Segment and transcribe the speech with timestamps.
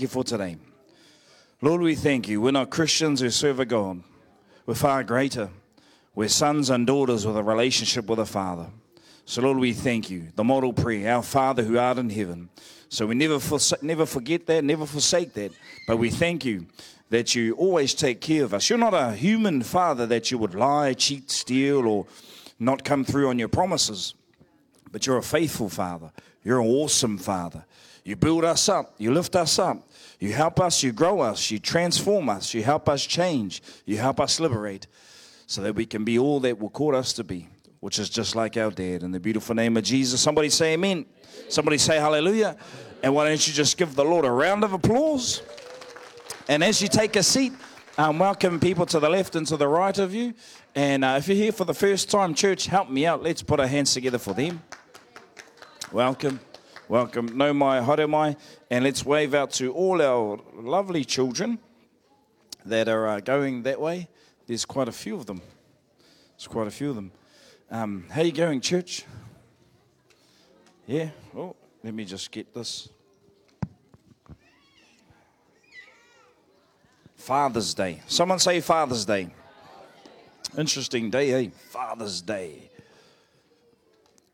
[0.00, 0.56] you for today.
[1.62, 2.40] Lord, we thank you.
[2.40, 4.02] We're not Christians who serve a God.
[4.66, 5.50] We're far greater.
[6.14, 8.66] We're sons and daughters with a relationship with a Father.
[9.24, 10.28] So, Lord, we thank you.
[10.34, 12.48] The model prayer, our Father who art in heaven.
[12.88, 13.38] So we never,
[13.82, 15.52] never forget that, never forsake that.
[15.86, 16.66] But we thank you
[17.10, 18.68] that you always take care of us.
[18.68, 22.06] You're not a human Father that you would lie, cheat, steal, or
[22.58, 24.14] not come through on your promises.
[24.90, 26.10] But you're a faithful Father.
[26.42, 27.64] You're an awesome Father.
[28.04, 29.86] You build us up, you lift us up,
[30.20, 34.20] you help us, you grow us, you transform us, you help us change, you help
[34.20, 34.86] us liberate
[35.46, 37.48] so that we can be all that will call us to be,
[37.80, 39.02] which is just like our dad.
[39.02, 41.06] In the beautiful name of Jesus, somebody say amen.
[41.48, 42.56] Somebody say hallelujah.
[43.02, 45.42] And why don't you just give the Lord a round of applause?
[46.48, 47.54] And as you take a seat,
[47.96, 50.34] um, welcome people to the left and to the right of you.
[50.74, 53.22] And uh, if you're here for the first time, church, help me out.
[53.22, 54.62] Let's put our hands together for them.
[55.90, 56.40] Welcome.
[56.90, 57.38] Welcome.
[57.38, 58.36] Nau mai, mai.
[58.68, 61.60] And let's wave out to all our lovely children
[62.66, 64.08] that are uh, going that way.
[64.48, 65.40] There's quite a few of them.
[66.36, 67.12] There's quite a few of them.
[67.70, 69.04] Um, how you going, church?
[70.84, 71.10] Yeah.
[71.36, 72.88] Oh, let me just get this.
[77.14, 78.02] Father's Day.
[78.08, 79.28] Someone say Father's Day.
[80.58, 81.50] Interesting day, eh?
[81.68, 82.68] Father's Day.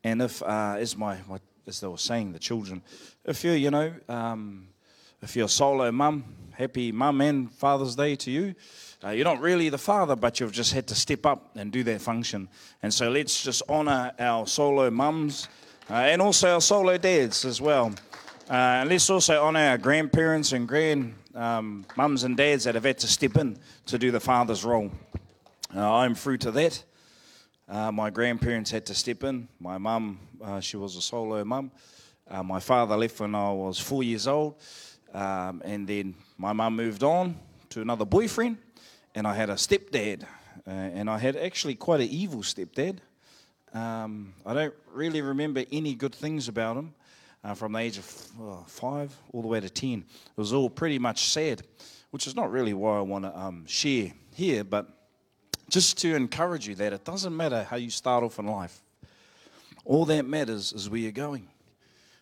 [0.03, 1.37] And if, uh, as my, my,
[1.67, 2.81] as they were saying, the children,
[3.25, 4.67] if you're, you know, um,
[5.21, 6.23] if you're a solo mum,
[6.57, 8.55] happy mum and Father's Day to you.
[9.03, 11.83] Uh, you're not really the father, but you've just had to step up and do
[11.83, 12.49] that function.
[12.81, 15.47] And so let's just honour our solo mums
[15.89, 17.93] uh, and also our solo dads as well.
[18.49, 22.85] Uh, and let's also honour our grandparents and grand um, mums and dads that have
[22.85, 24.89] had to step in to do the father's role.
[25.75, 26.83] Uh, I'm through to that.
[27.67, 29.47] Uh, my grandparents had to step in.
[29.59, 31.71] My mum, uh, she was a solo mum.
[32.43, 34.55] my father left when I was four years old.
[35.13, 38.57] Um, and then my mum moved on to another boyfriend
[39.17, 40.23] and I had a stepdad,
[40.67, 42.99] uh, and I had actually quite an evil stepdad.
[43.73, 46.93] Um, I don't really remember any good things about him
[47.43, 50.05] uh, from the age of oh, five all the way to ten.
[50.07, 51.63] It was all pretty much sad,
[52.11, 54.87] which is not really why I want to um, share here, but
[55.69, 58.81] just to encourage you that it doesn't matter how you start off in life.
[59.85, 61.47] All that matters is where you're going.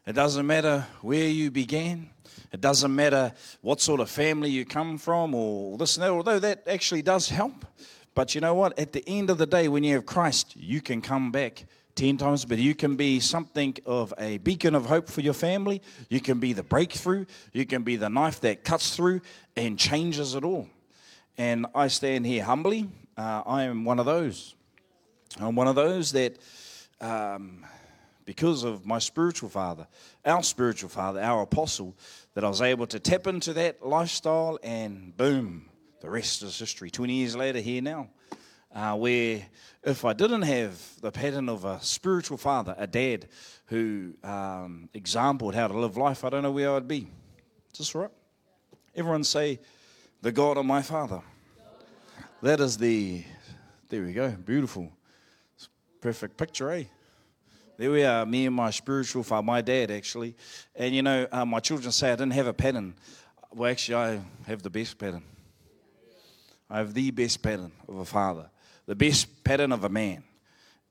[0.05, 2.09] It doesn't matter where you began.
[2.51, 6.39] It doesn't matter what sort of family you come from or this and that, although
[6.39, 7.65] that actually does help.
[8.13, 8.77] But you know what?
[8.79, 12.17] At the end of the day, when you have Christ, you can come back 10
[12.17, 15.81] times, but you can be something of a beacon of hope for your family.
[16.09, 17.25] You can be the breakthrough.
[17.51, 19.21] You can be the knife that cuts through
[19.57, 20.69] and changes it all.
[21.37, 22.89] And I stand here humbly.
[23.17, 24.55] Uh, I am one of those.
[25.39, 26.37] I'm one of those that
[26.99, 27.65] um,
[28.25, 29.87] because of my spiritual father,
[30.25, 31.95] our spiritual father, our apostle,
[32.33, 35.69] that I was able to tap into that lifestyle and boom,
[36.01, 36.89] the rest is history.
[36.89, 38.09] 20 years later, here now.
[38.73, 39.41] Uh, where
[39.83, 43.27] if I didn't have the pattern of a spiritual father, a dad
[43.67, 47.07] who um, exampled how to live life, I don't know where I'd be.
[47.71, 48.09] Is this right?
[48.93, 49.59] Everyone say,
[50.21, 51.21] the God of my father.
[52.41, 53.23] That is the,
[53.87, 54.91] there we go, beautiful.
[56.01, 56.83] Perfect picture, eh?
[57.77, 60.35] There we are, me and my spiritual father, my dad actually.
[60.75, 62.93] And you know, uh, my children say I didn't have a pattern.
[63.53, 65.23] Well, actually, I have the best pattern.
[66.69, 68.49] I have the best pattern of a father,
[68.85, 70.23] the best pattern of a man.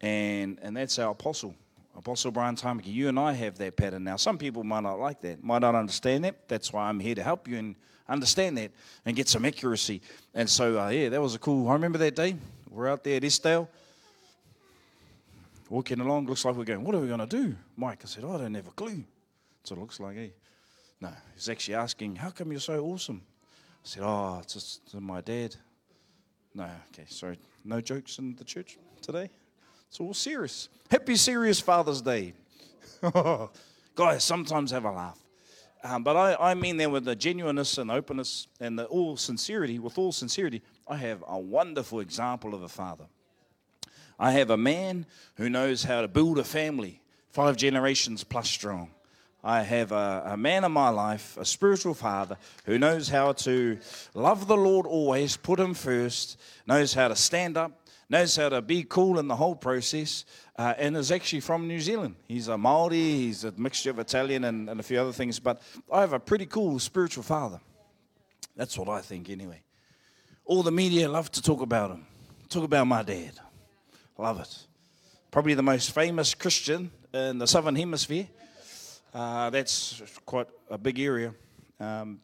[0.00, 1.54] And, and that's our apostle,
[1.94, 2.86] Apostle Brian Tamaki.
[2.86, 4.16] You and I have that pattern now.
[4.16, 6.48] Some people might not like that, might not understand that.
[6.48, 7.76] That's why I'm here to help you and
[8.08, 8.70] understand that
[9.04, 10.00] and get some accuracy.
[10.34, 11.68] And so, uh, yeah, that was a cool.
[11.68, 12.36] I remember that day.
[12.70, 13.68] We're out there at Estale
[15.74, 17.54] walking along, looks like we're going, what are we going to do?
[17.76, 19.02] Mike, I said, oh, I don't have a clue.
[19.58, 20.28] That's what it looks like, eh?
[21.00, 23.22] No, he's actually asking, how come you're so awesome?
[23.52, 25.56] I said, oh, it's just my dad.
[26.54, 27.38] No, okay, sorry.
[27.64, 29.30] No jokes in the church today?
[29.88, 30.68] It's all serious.
[30.90, 32.34] Happy serious Father's Day.
[33.94, 35.18] Guys, sometimes have a laugh.
[35.84, 39.78] Um, but I, I mean that with the genuineness and openness and the all sincerity,
[39.78, 43.04] with all sincerity, I have a wonderful example of a father.
[44.18, 45.04] I have a man
[45.36, 48.92] who knows how to build a family, five generations plus strong.
[49.42, 53.78] I have a, a, man in my life, a spiritual father, who knows how to
[54.14, 57.83] love the Lord always, put him first, knows how to stand up,
[58.14, 60.24] knows how to be cool in the whole process,
[60.56, 62.14] uh, and is actually from New Zealand.
[62.28, 65.60] He's a Maori, he's a mixture of Italian and, and a few other things, but
[65.92, 67.60] I have a pretty cool spiritual father.
[68.54, 69.62] That's what I think, anyway.
[70.44, 72.06] All the media love to talk about him,
[72.48, 73.32] talk about my dad.
[74.16, 74.58] Love it.
[75.32, 78.28] Probably the most famous Christian in the Southern Hemisphere.
[79.12, 81.34] Uh, that's quite a big area.
[81.80, 82.20] Um,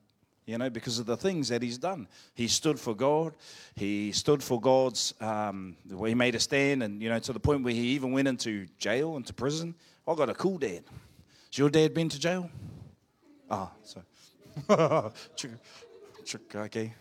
[0.51, 2.09] you know, because of the things that he's done.
[2.35, 3.35] He stood for God.
[3.77, 7.39] He stood for God's, um, where he made a stand, and, you know, to the
[7.39, 9.77] point where he even went into jail, into prison.
[10.09, 10.83] I got a cool dad.
[11.51, 12.51] Has your dad been to jail?
[13.49, 13.71] Ah,
[14.69, 15.13] oh, so.
[16.57, 16.95] okay.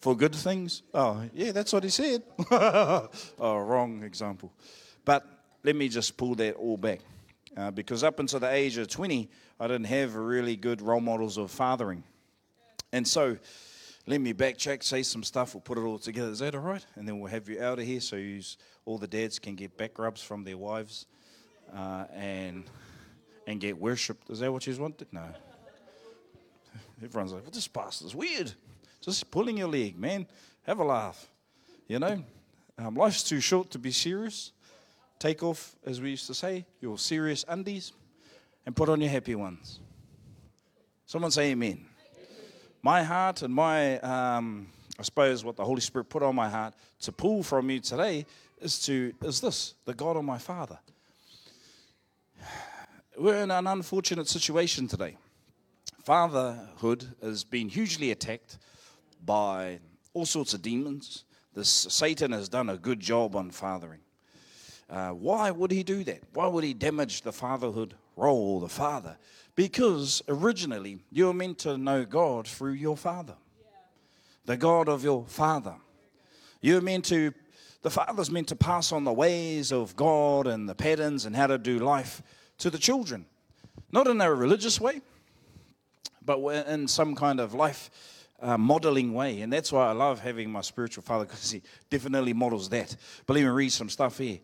[0.00, 0.82] For good things?
[0.92, 2.24] Oh, yeah, that's what he said.
[2.50, 3.08] oh,
[3.38, 4.52] wrong example.
[5.04, 5.24] But
[5.62, 6.98] let me just pull that all back.
[7.56, 9.28] Uh, because up until the age of 20,
[9.60, 12.02] I didn't have really good role models of fathering.
[12.92, 13.36] And so,
[14.06, 16.30] let me backtrack, say some stuff, we'll put it all together.
[16.30, 16.84] Is that all right?
[16.96, 18.20] And then we'll have you out of here so
[18.84, 21.06] all the dads can get back rubs from their wives
[21.74, 22.64] uh, and,
[23.46, 24.28] and get worshipped.
[24.28, 25.06] Is that what you wanted?
[25.12, 25.24] No.
[27.02, 28.52] Everyone's like, well, this pastor's weird.
[29.00, 30.26] Just pulling your leg, man.
[30.62, 31.28] Have a laugh.
[31.88, 32.24] You know,
[32.78, 34.52] um, life's too short to be serious.
[35.18, 37.92] Take off, as we used to say, your serious undies
[38.66, 39.80] and put on your happy ones.
[41.06, 41.84] Someone say amen.
[42.82, 44.66] My heart and my, um,
[44.98, 48.26] I suppose, what the Holy Spirit put on my heart to pull from you today
[48.60, 50.78] is to is this the God of my Father.
[53.16, 55.16] We're in an unfortunate situation today.
[56.02, 58.58] Fatherhood has been hugely attacked
[59.24, 59.78] by
[60.12, 61.24] all sorts of demons.
[61.54, 64.00] This Satan has done a good job on fathering.
[64.92, 66.20] Uh, why would he do that?
[66.34, 69.16] Why would he damage the fatherhood role, the father?
[69.56, 73.34] Because originally you were meant to know God through your father,
[74.44, 75.76] the God of your father.
[76.60, 77.32] You're meant to,
[77.80, 81.46] the father's meant to pass on the ways of God and the patterns and how
[81.46, 82.22] to do life
[82.58, 83.24] to the children.
[83.92, 85.00] Not in a religious way,
[86.22, 89.40] but in some kind of life uh, modeling way.
[89.40, 92.94] And that's why I love having my spiritual father because he definitely models that.
[93.26, 94.40] But let me read some stuff here.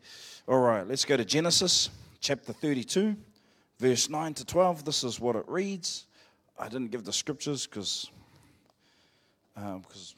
[0.46, 1.90] All right, let's go to Genesis
[2.20, 3.16] chapter 32,
[3.78, 4.84] verse 9 to 12.
[4.84, 6.06] This is what it reads.
[6.58, 8.10] I didn't give the scriptures because,
[9.56, 10.14] uh, because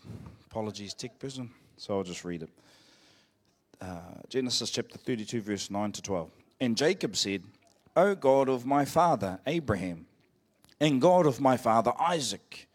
[0.51, 1.51] apologies, tech person.
[1.77, 2.51] So I'll just read it.
[3.81, 3.99] Uh,
[4.29, 6.31] Genesis chapter 32, verse 9 to 12.
[6.61, 7.43] And Jacob said,
[7.97, 10.07] O God of my father Abraham,
[10.81, 12.69] and God of my father Isaac.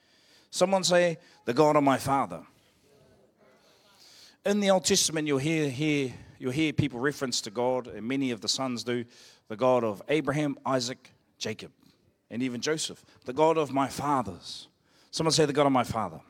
[0.56, 2.40] Someone say, the God of my father.
[4.46, 8.31] In the Old Testament, you'll hear, hear you'll hear people reference to God, and many
[8.31, 9.04] of the sons do,
[9.50, 11.74] the God of Abraham, Isaac, Jacob,
[12.31, 14.69] and even Joseph, the God of my fathers.
[15.12, 16.22] Someone say, the God of my father.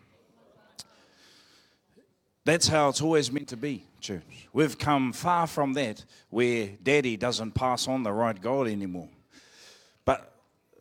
[2.46, 4.24] That's how it's always meant to be, church.
[4.52, 9.10] We've come far from that where daddy doesn't pass on the right God anymore.
[10.04, 10.35] But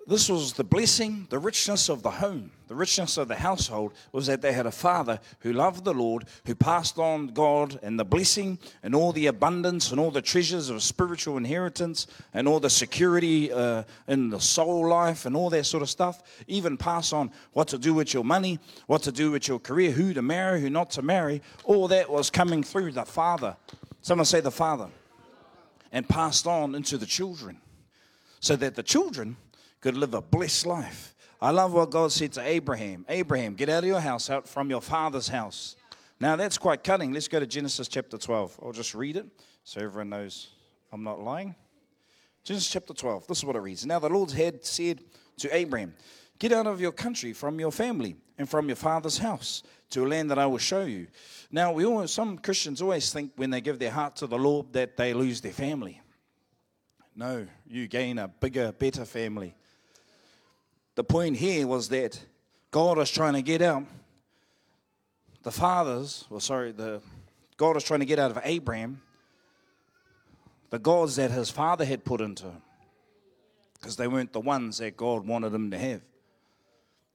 [0.06, 4.26] this was the blessing, the richness of the home, the richness of the household was
[4.26, 8.04] that they had a father who loved the Lord, who passed on God and the
[8.04, 12.68] blessing and all the abundance and all the treasures of spiritual inheritance and all the
[12.68, 16.22] security uh, in the soul life and all that sort of stuff.
[16.48, 19.90] Even pass on what to do with your money, what to do with your career,
[19.90, 21.40] who to marry, who not to marry.
[21.64, 23.56] All that was coming through the father.
[24.02, 24.88] Someone say the father.
[25.92, 27.58] And passed on into the children
[28.40, 29.36] so that the children
[29.84, 31.14] could live a blessed life.
[31.42, 34.70] I love what God said to Abraham Abraham, get out of your house, out from
[34.70, 35.76] your father's house.
[36.19, 37.12] Now that's quite cutting.
[37.12, 38.60] Let's go to Genesis chapter 12.
[38.62, 39.26] I'll just read it
[39.62, 40.48] so everyone knows
[40.90, 41.54] I'm not lying.
[42.44, 43.26] Genesis chapter 12.
[43.26, 43.84] This is what it reads.
[43.84, 45.02] Now the Lord had said
[45.36, 45.92] to Abraham,
[46.38, 50.08] Get out of your country, from your family, and from your father's house, to a
[50.08, 51.09] land that I will show you.
[51.52, 54.73] Now, we all, some Christians always think when they give their heart to the Lord
[54.73, 56.00] that they lose their family.
[57.14, 59.54] No, you gain a bigger, better family
[60.94, 62.20] the point here was that
[62.70, 63.84] God was trying to get out
[65.44, 67.00] the fathers, well, sorry, the
[67.56, 69.02] God was trying to get out of Abraham
[70.70, 72.62] the gods that his father had put into him
[73.74, 76.00] because they weren't the ones that God wanted him to have.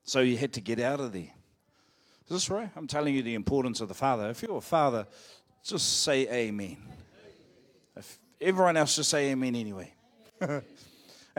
[0.03, 1.24] So he had to get out of there.
[1.24, 2.69] Is this right?
[2.77, 4.29] I'm telling you the importance of the father.
[4.29, 5.07] If you're a father,
[5.63, 6.77] just say amen.
[7.98, 9.93] If everyone else just say amen anyway.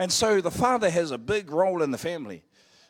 [0.01, 2.41] And so the father has a big role in the family,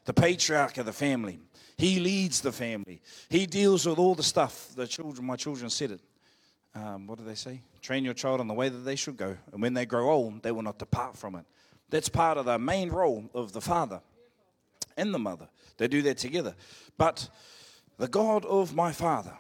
[0.06, 1.42] the patriarch of the family.
[1.76, 3.02] He leads the family.
[3.28, 4.70] He deals with all the stuff.
[4.78, 6.00] The children, my children said it.
[6.74, 7.64] Um, what do they say?
[7.82, 10.42] Train your child in the way that they should go, and when they grow old,
[10.42, 11.44] they will not depart from it.
[11.90, 14.00] That's part of the main role of the father
[14.96, 15.50] and the mother.
[15.76, 16.56] They do that together.
[16.98, 17.28] But
[17.98, 19.38] the God of my father,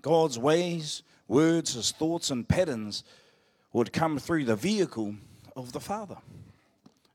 [0.00, 3.02] God's ways, words, his thoughts, and patterns
[3.72, 5.16] would come through the vehicle
[5.56, 6.18] of the father.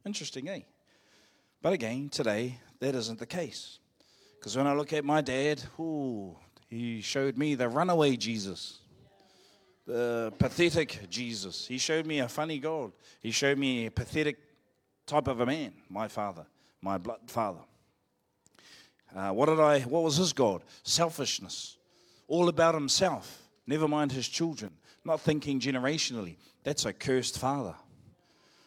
[0.06, 0.60] Interesting, eh?
[1.62, 3.80] But again, today, that isn't the case.
[4.40, 6.38] Because when I look at my dad, ooh,
[6.70, 8.80] he showed me the runaway Jesus,
[9.88, 11.66] the pathetic Jesus.
[11.66, 12.92] He showed me a funny God.
[13.20, 14.38] He showed me a pathetic
[15.08, 16.46] type of a man, my father,
[16.82, 17.62] my blood father.
[19.16, 19.80] Uh, what did I?
[19.82, 20.64] What was his God?
[20.84, 21.78] Selfishness,
[22.28, 23.42] all about himself.
[23.66, 24.72] Never mind his children.
[25.04, 26.36] Not thinking generationally.
[26.64, 27.76] That's a cursed father.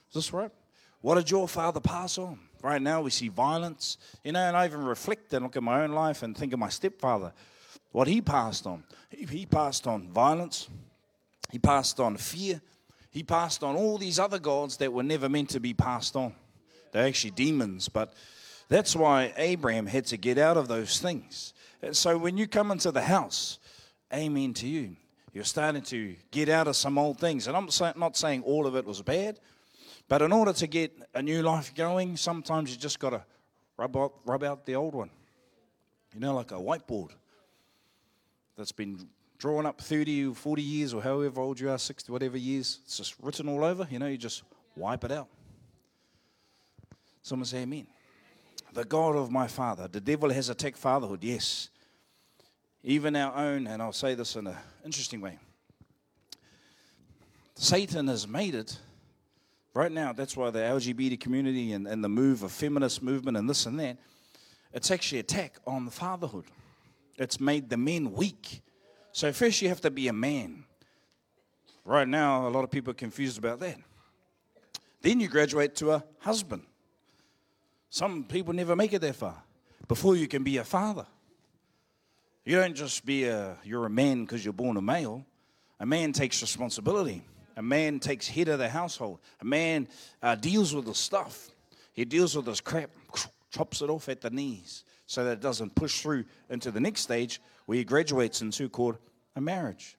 [0.08, 0.50] Is this right?
[1.00, 2.38] What did your father pass on?
[2.62, 5.82] Right now we see violence, you know, and I even reflect and look at my
[5.82, 7.32] own life and think of my stepfather,
[7.92, 8.82] what he passed on.
[9.10, 10.68] He, he passed on violence,
[11.52, 12.60] he passed on fear,
[13.10, 16.34] he passed on all these other gods that were never meant to be passed on.
[16.90, 18.12] They're actually demons, but
[18.68, 21.54] that's why Abraham had to get out of those things.
[21.80, 23.58] And so when you come into the house,
[24.12, 24.96] amen to you.
[25.32, 27.46] You're starting to get out of some old things.
[27.46, 29.38] And I'm not saying all of it was bad.
[30.08, 33.24] But in order to get a new life going, sometimes you just got to
[33.76, 35.10] rub out, rub out the old one.
[36.14, 37.10] You know, like a whiteboard
[38.56, 42.38] that's been drawn up 30 or 40 years or however old you are, 60, whatever
[42.38, 42.80] years.
[42.84, 43.86] It's just written all over.
[43.90, 44.42] You know, you just
[44.74, 45.28] wipe it out.
[47.22, 47.86] Someone say amen.
[48.72, 49.88] The God of my father.
[49.88, 51.68] The devil has attacked fatherhood, yes.
[52.82, 55.38] Even our own, and I'll say this in an interesting way.
[57.54, 58.78] Satan has made it
[59.78, 63.48] Right now, that's why the LGBT community and, and the move of feminist movement and
[63.48, 63.96] this and that,
[64.72, 66.46] it's actually attack on the fatherhood.
[67.16, 68.62] It's made the men weak.
[69.12, 70.64] So first you have to be a man.
[71.84, 73.76] Right now, a lot of people are confused about that.
[75.00, 76.62] Then you graduate to a husband.
[77.88, 79.40] Some people never make it that far
[79.86, 81.06] before you can be a father.
[82.44, 85.24] You don't just be a you're a man because you're born a male.
[85.78, 87.22] A man takes responsibility.
[87.58, 89.18] A man takes head of the household.
[89.40, 89.88] A man
[90.22, 91.50] uh, deals with the stuff.
[91.92, 92.88] He deals with this crap,
[93.50, 97.00] chops it off at the knees so that it doesn't push through into the next
[97.00, 98.96] stage where he graduates into called
[99.34, 99.96] a marriage.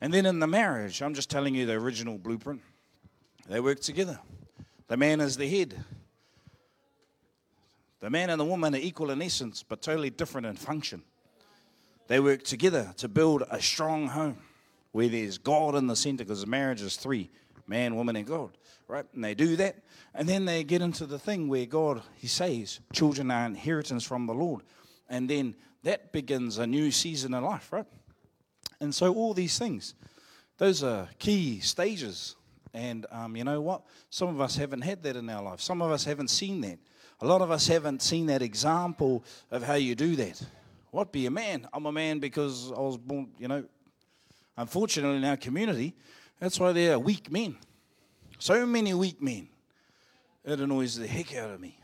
[0.00, 2.60] And then in the marriage, I'm just telling you the original blueprint.
[3.48, 4.20] They work together.
[4.86, 5.84] The man is the head.
[7.98, 11.02] The man and the woman are equal in essence, but totally different in function.
[12.06, 14.38] They work together to build a strong home
[14.92, 17.30] where there's God in the center because marriage is three
[17.66, 18.50] man, woman, and God,
[18.88, 19.06] right?
[19.14, 19.76] And they do that.
[20.14, 24.26] And then they get into the thing where God, He says, children are inheritance from
[24.26, 24.62] the Lord.
[25.08, 27.86] And then that begins a new season in life, right?
[28.80, 29.94] And so all these things,
[30.58, 32.36] those are key stages.
[32.74, 33.82] And um, you know what?
[34.10, 35.60] Some of us haven't had that in our life.
[35.60, 36.78] Some of us haven't seen that.
[37.20, 40.42] A lot of us haven't seen that example of how you do that.
[40.90, 41.68] What be a man?
[41.72, 43.64] I'm a man because I was born, you know,
[44.56, 45.94] Unfortunately, in our community,
[46.38, 47.56] that's why there are weak men.
[48.38, 49.48] So many weak men.
[50.44, 51.78] It annoys the heck out of me.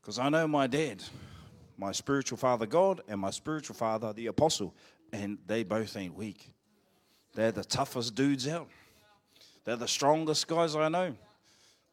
[0.00, 1.02] Because I know my dad,
[1.78, 4.74] my spiritual father, God, and my spiritual father, the apostle,
[5.12, 6.50] and they both ain't weak.
[7.34, 8.68] They're the toughest dudes out.
[9.64, 11.14] They're the strongest guys I know.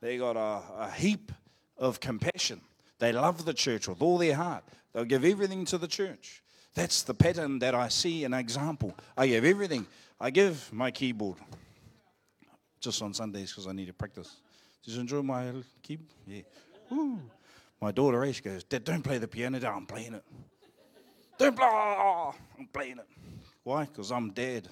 [0.01, 1.31] They got a, a heap
[1.77, 2.59] of compassion.
[2.99, 4.63] They love the church with all their heart.
[4.93, 6.43] They'll give everything to the church.
[6.73, 8.95] That's the pattern that I see an example.
[9.17, 9.85] I give everything.
[10.19, 11.37] I give my keyboard
[12.79, 14.37] just on Sundays because I need to practice.
[14.83, 15.51] You enjoy my
[15.83, 16.09] keyboard?
[16.25, 16.41] Yeah.
[16.89, 17.19] Woo.
[17.81, 19.59] My daughter Ace goes, Dad, don't play the piano.
[19.59, 20.23] Dad, I'm playing it.
[21.37, 22.33] Don't blah.
[22.57, 23.07] I'm playing it.
[23.63, 23.85] Why?
[23.85, 24.67] Because I'm dead.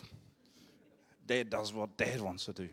[1.26, 2.70] Dad does what dad wants to do.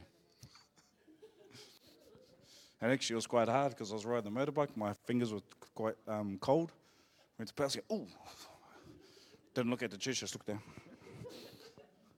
[2.80, 4.76] And actually, it was quite hard because I was riding the motorbike.
[4.76, 5.40] My fingers were
[5.74, 6.72] quite um, cold.
[7.38, 7.76] Went to pass.
[7.90, 8.06] Oh,
[9.56, 10.60] didn't look at the church, just looked down.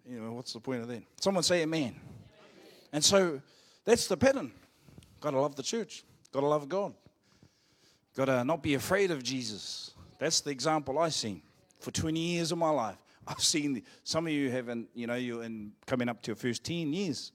[0.08, 1.02] You know, what's the point of that?
[1.20, 1.94] Someone say amen.
[2.92, 3.40] And so
[3.84, 4.50] that's the pattern.
[5.20, 6.04] Got to love the church.
[6.32, 6.94] Got to love God.
[8.16, 9.92] Got to not be afraid of Jesus.
[10.18, 11.42] That's the example I've seen
[11.78, 12.96] for 20 years of my life.
[13.28, 16.64] I've seen some of you haven't, you know, you're in, coming up to your first
[16.64, 17.30] 10 years.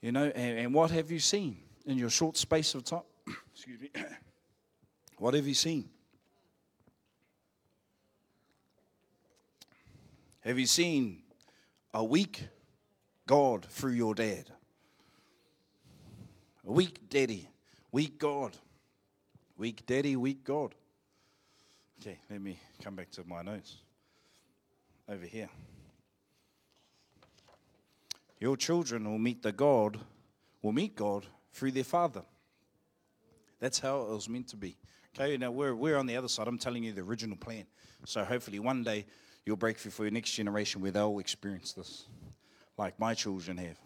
[0.00, 3.02] You know, and, and what have you seen in your short space of time?
[3.52, 3.90] Excuse me.
[5.18, 5.90] what have you seen?
[10.48, 11.18] Have you seen
[11.92, 12.48] a weak
[13.26, 14.50] God through your dad?
[16.66, 17.50] A weak daddy,
[17.92, 18.56] weak God.
[19.58, 20.74] Weak daddy, weak God.
[22.00, 23.76] Okay, let me come back to my notes.
[25.06, 25.50] Over here.
[28.40, 30.00] Your children will meet the God,
[30.62, 32.22] will meet God through their father.
[33.60, 34.78] That's how it was meant to be.
[35.14, 36.48] Okay, now we're, we're on the other side.
[36.48, 37.66] I'm telling you the original plan.
[38.06, 39.04] So hopefully one day
[39.48, 42.04] you'll break for your next generation where they'll experience this,
[42.76, 43.78] like my children have.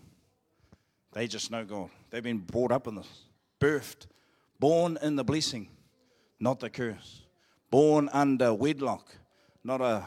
[1.13, 1.89] They just know God.
[2.11, 3.07] They've been brought up in this,
[3.61, 4.07] birthed,
[4.59, 5.69] born in the blessing,
[6.41, 7.23] not the curse,
[7.71, 9.15] born under wedlock,
[9.63, 10.05] not a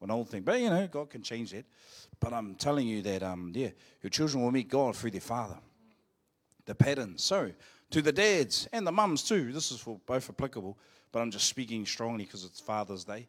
[0.00, 0.42] an old thing.
[0.42, 1.66] But you know, God can change that.
[2.18, 3.70] But I'm telling you that, um, yeah,
[4.02, 5.58] your children will meet God through their Father.
[6.64, 7.18] The pattern.
[7.18, 7.50] So,
[7.90, 9.52] To the dads and the mums too.
[9.52, 10.78] This is for both applicable,
[11.12, 13.28] but I'm just speaking strongly because it's Father's Day.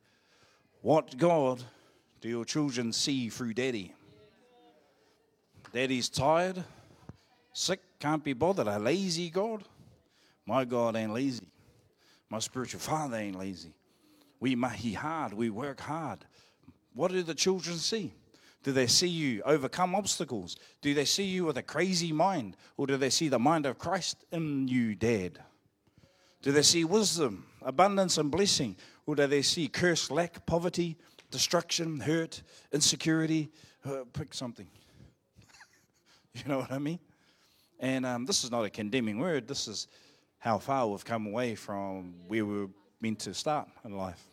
[0.86, 1.64] What God
[2.22, 3.92] do your children see through daddy?
[5.74, 6.64] Daddy's tired,
[7.54, 8.68] sick, can't be bothered.
[8.68, 9.64] A lazy God?
[10.46, 11.48] My God ain't lazy.
[12.30, 13.74] My spiritual father ain't lazy.
[14.40, 16.20] We mahi hard, we work hard.
[16.94, 18.14] What do the children see?
[18.62, 20.56] Do they see you overcome obstacles?
[20.84, 22.58] Do they see you with a crazy mind?
[22.78, 25.40] Or do they see the mind of Christ in you, Dad?
[26.44, 28.76] Do they see wisdom, abundance, and blessing?
[29.06, 30.98] Or do they see curse, lack, poverty,
[31.32, 33.52] destruction, hurt, insecurity?
[33.86, 34.68] Uh, pick something.
[36.34, 37.00] you know what I mean?
[37.80, 39.48] And um, this is not a condemning word.
[39.48, 39.88] This is
[40.40, 42.70] how far we've come away from where we were
[43.02, 44.24] meant to start in life.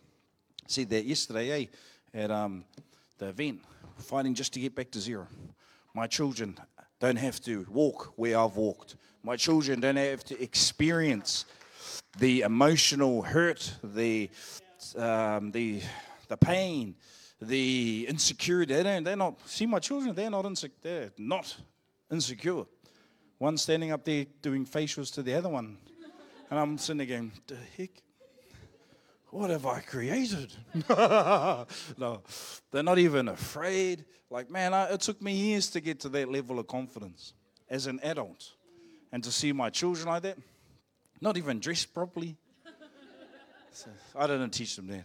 [0.67, 1.65] Said that yesterday, eh,
[2.13, 2.63] at um,
[3.17, 3.61] the event,
[3.97, 5.27] fighting just to get back to zero.
[5.93, 6.57] My children
[6.99, 8.95] don't have to walk where I've walked.
[9.23, 11.45] My children don't have to experience
[12.17, 14.29] the emotional hurt, the
[14.95, 15.81] um, the
[16.27, 16.95] the pain,
[17.41, 18.73] the insecurity.
[18.73, 19.35] They don't, they're not.
[19.47, 20.77] See, my children, they're not insecure.
[20.81, 21.55] They're not
[22.11, 22.65] insecure.
[23.37, 25.77] One standing up there doing facials to the other one,
[26.49, 27.91] and I'm sitting there going, "The heck."
[29.29, 30.53] What have I created?
[31.97, 32.21] no,
[32.71, 34.05] they're not even afraid.
[34.29, 37.33] Like, man, I, it took me years to get to that level of confidence
[37.67, 38.51] as an adult.
[39.11, 40.37] And to see my children like that,
[41.19, 42.37] not even dressed properly.
[43.73, 45.03] So, I didn't teach them that.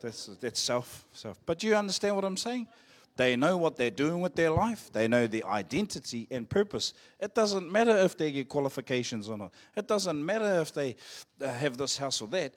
[0.00, 1.38] That's, that's self, self.
[1.46, 2.66] But do you understand what I'm saying?
[3.16, 4.90] They know what they're doing with their life.
[4.92, 6.94] They know the identity and purpose.
[7.20, 9.52] It doesn't matter if they get qualifications or not.
[9.76, 10.96] It doesn't matter if they
[11.40, 12.54] uh, have this house or that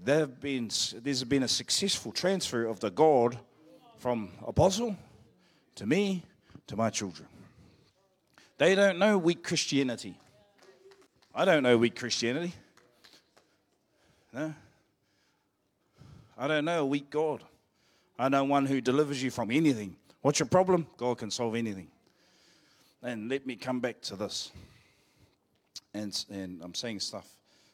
[0.00, 0.70] they've been,
[1.02, 3.38] there's been a successful transfer of the God
[3.98, 4.96] from apostle
[5.74, 6.22] to me
[6.66, 7.28] to my children.
[8.56, 10.14] They don't know weak Christianity.
[11.34, 12.54] I don't know weak Christianity.
[14.38, 14.54] No.
[16.36, 17.42] I don't know a weak God.
[18.16, 19.96] I know one who delivers you from anything.
[20.22, 20.86] What's your problem?
[20.96, 21.88] God can solve anything.
[23.02, 24.52] And let me come back to this.
[25.92, 27.26] And, and I'm saying stuff.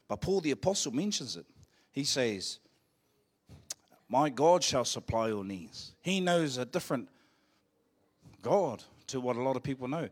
[0.09, 1.45] But Paul the Apostle mentions it.
[1.93, 2.61] He says,
[4.09, 5.93] My God shall supply your needs.
[6.01, 7.11] He knows a different
[8.41, 10.09] God to what a lot of people know.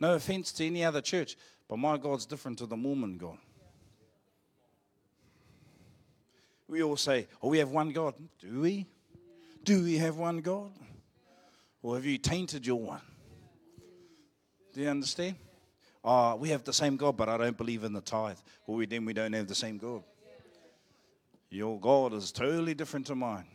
[0.00, 3.38] No offense to any other church, but my God's different to the Mormon God.
[6.68, 8.14] We all say, Oh, we have one God.
[8.40, 8.86] Do we?
[9.62, 10.72] Do we have one God?
[11.82, 13.00] Or have you tainted your one?
[14.72, 15.36] Do you understand?
[16.02, 18.38] Oh, we have the same God, but I don't believe in the tithe.
[18.66, 20.02] Well, we, then we don't have the same God.
[21.50, 23.46] Your God is totally different to mine.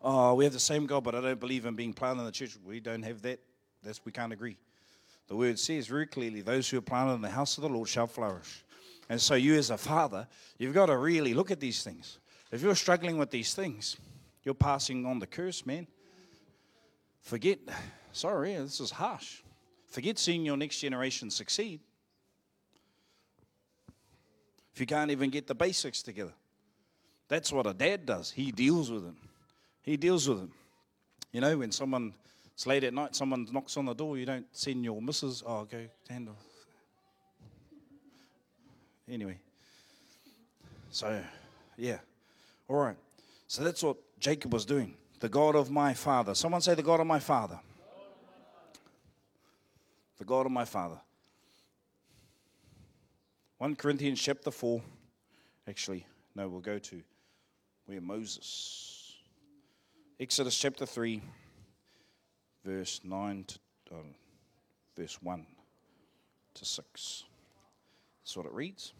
[0.00, 2.32] Oh, we have the same God, but I don't believe in being planted in the
[2.32, 2.56] church.
[2.64, 3.40] We don't have that.
[3.82, 4.58] That's we can't agree.
[5.28, 7.88] The word says very clearly, those who are planted in the house of the Lord
[7.88, 8.63] shall flourish.
[9.08, 10.26] And so you as a father,
[10.58, 12.18] you've got to really look at these things.
[12.50, 13.96] If you're struggling with these things,
[14.44, 15.86] you're passing on the curse, man.
[17.20, 17.58] Forget,
[18.12, 19.42] sorry, this is harsh.
[19.86, 21.80] Forget seeing your next generation succeed
[24.74, 26.32] if you can't even get the basics together.
[27.28, 28.32] That's what a dad does.
[28.32, 29.16] He deals with them.
[29.82, 30.52] He deals with them.
[31.32, 32.12] You know, when someone,
[32.52, 35.64] it's late at night, someone knocks on the door, you don't send your missus, oh,
[35.64, 36.36] go handle.
[39.10, 39.38] Anyway,
[40.90, 41.20] so,
[41.76, 41.98] yeah.
[42.68, 42.96] All right.
[43.48, 44.94] So that's what Jacob was doing.
[45.20, 46.34] The God of my father.
[46.34, 47.58] Someone say, the God of my father.
[50.18, 51.00] The God of my father.
[53.58, 54.80] 1 Corinthians chapter 4.
[55.68, 57.02] Actually, no, we'll go to
[57.86, 59.14] where Moses.
[60.20, 61.20] Exodus chapter 3,
[62.64, 63.98] verse 9 to uh,
[64.96, 65.46] verse 1
[66.54, 67.24] to 6.
[68.24, 68.94] That's what it reads.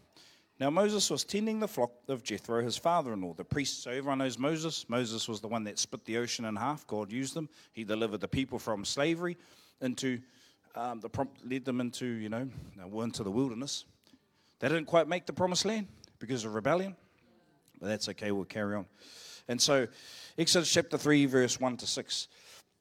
[0.59, 3.81] Now Moses was tending the flock of Jethro, his father-in-law, the priest.
[3.81, 4.85] So everyone knows Moses.
[4.87, 6.85] Moses was the one that split the ocean in half.
[6.85, 7.49] God used them.
[7.73, 9.35] He delivered the people from slavery
[9.81, 10.19] into
[10.75, 11.09] um, the
[11.43, 12.47] led them into you know
[13.01, 13.85] into the wilderness.
[14.59, 15.87] They didn't quite make the promised land
[16.19, 16.95] because of rebellion,
[17.79, 18.85] but that's okay, we'll carry on.
[19.47, 19.87] And so,
[20.37, 22.27] Exodus chapter 3, verse 1 to 6.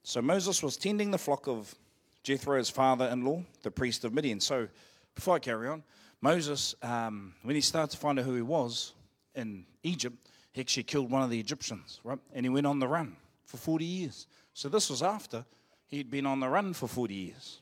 [0.02, 1.74] So Moses was tending the flock of
[2.22, 4.40] Jethro's father in law, the priest of Midian.
[4.40, 4.68] So,
[5.14, 5.82] before I carry on,
[6.24, 8.94] Moses, um, when he started to find out who he was
[9.34, 10.16] in Egypt,
[10.52, 12.18] he actually killed one of the Egyptians, right?
[12.32, 14.26] And he went on the run for 40 years.
[14.54, 15.44] So, this was after
[15.86, 17.60] he'd been on the run for 40 years.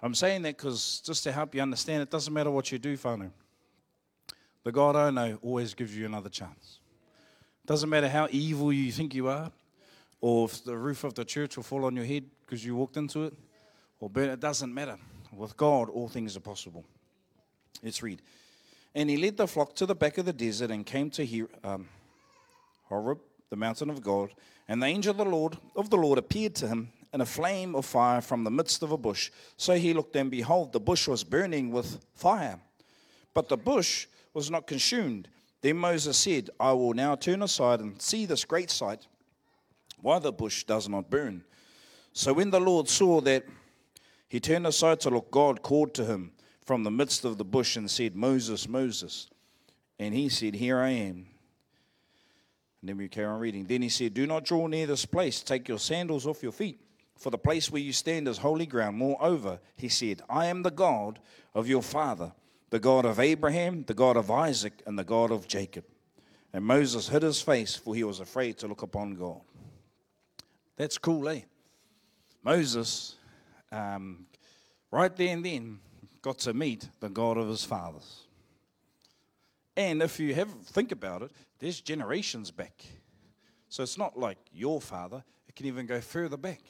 [0.00, 2.96] I'm saying that because just to help you understand, it doesn't matter what you do,
[2.96, 3.30] whānau.
[4.62, 6.78] The God I know always gives you another chance.
[7.66, 9.52] Doesn't matter how evil you think you are,
[10.22, 12.96] or if the roof of the church will fall on your head because you walked
[12.96, 13.34] into it,
[14.00, 14.30] or burn.
[14.30, 14.96] It doesn't matter.
[15.36, 16.86] with God, all things are possible.
[17.82, 18.22] Let's read.
[18.94, 21.48] And he led the flock to the back of the desert and came to Her-
[21.64, 21.88] um,
[22.84, 23.18] Horeb,
[23.50, 24.30] the mountain of God.
[24.68, 27.74] And the angel of the Lord of the Lord appeared to him in a flame
[27.74, 29.30] of fire from the midst of a bush.
[29.56, 32.58] So he looked, and behold, the bush was burning with fire,
[33.34, 35.28] but the bush was not consumed.
[35.60, 39.06] Then Moses said, I will now turn aside and see this great sight,
[40.00, 41.44] why the bush does not burn.
[42.12, 43.44] So when the Lord saw that
[44.28, 46.32] he turned aside to look, God called to him
[46.64, 49.28] from the midst of the bush and said, Moses, Moses.
[49.98, 51.26] And he said, Here I am.
[52.80, 53.64] And then we carry on reading.
[53.64, 55.42] Then he said, Do not draw near this place.
[55.42, 56.80] Take your sandals off your feet,
[57.16, 58.96] for the place where you stand is holy ground.
[58.96, 61.18] Moreover, he said, I am the God
[61.54, 62.32] of your father,
[62.70, 65.84] the God of Abraham, the God of Isaac, and the God of Jacob.
[66.52, 69.40] And Moses hid his face, for he was afraid to look upon God.
[70.76, 71.40] That's cool, eh?
[72.42, 73.16] Moses,
[73.72, 74.26] um,
[74.90, 75.78] right there and then,
[76.24, 78.22] got to meet the God of his fathers.
[79.76, 82.82] And if you have think about it, there's generations back.
[83.68, 86.62] So it's not like your father, it can even go further back.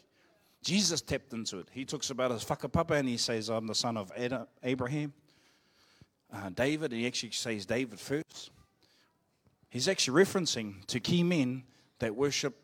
[0.61, 1.69] Jesus tapped into it.
[1.71, 5.13] He talks about his whakapapa and he says, I'm the son of Adam, Abraham.
[6.33, 8.51] Uh, David, and he actually says David first.
[9.71, 11.63] He's actually referencing to key men
[12.01, 12.57] that worship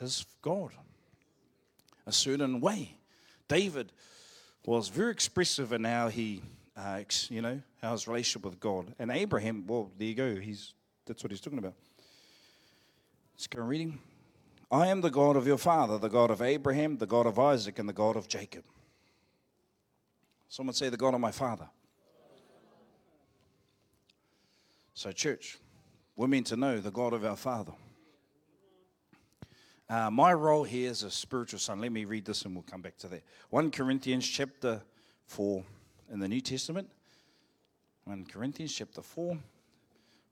[0.00, 0.70] his God
[2.06, 2.96] a certain way.
[3.48, 3.92] David
[4.64, 6.42] was very expressive in how he,
[6.76, 8.94] uh, you know, how his relationship with God.
[8.98, 10.36] And Abraham, well, there you go.
[10.36, 10.74] He's
[11.06, 11.74] that's what he's talking about.
[13.34, 13.98] Let's go reading.
[14.70, 17.78] I am the God of your father, the God of Abraham, the God of Isaac,
[17.78, 18.64] and the God of Jacob.
[20.48, 21.68] Someone say, the God of my father.
[24.94, 25.58] So, church,
[26.14, 27.72] we're meant to know the God of our Father.
[29.92, 31.78] Uh, my role here is a spiritual son.
[31.78, 33.22] Let me read this and we'll come back to that.
[33.50, 34.80] 1 Corinthians chapter
[35.26, 35.62] 4
[36.10, 36.88] in the New Testament.
[38.04, 39.36] 1 Corinthians chapter 4,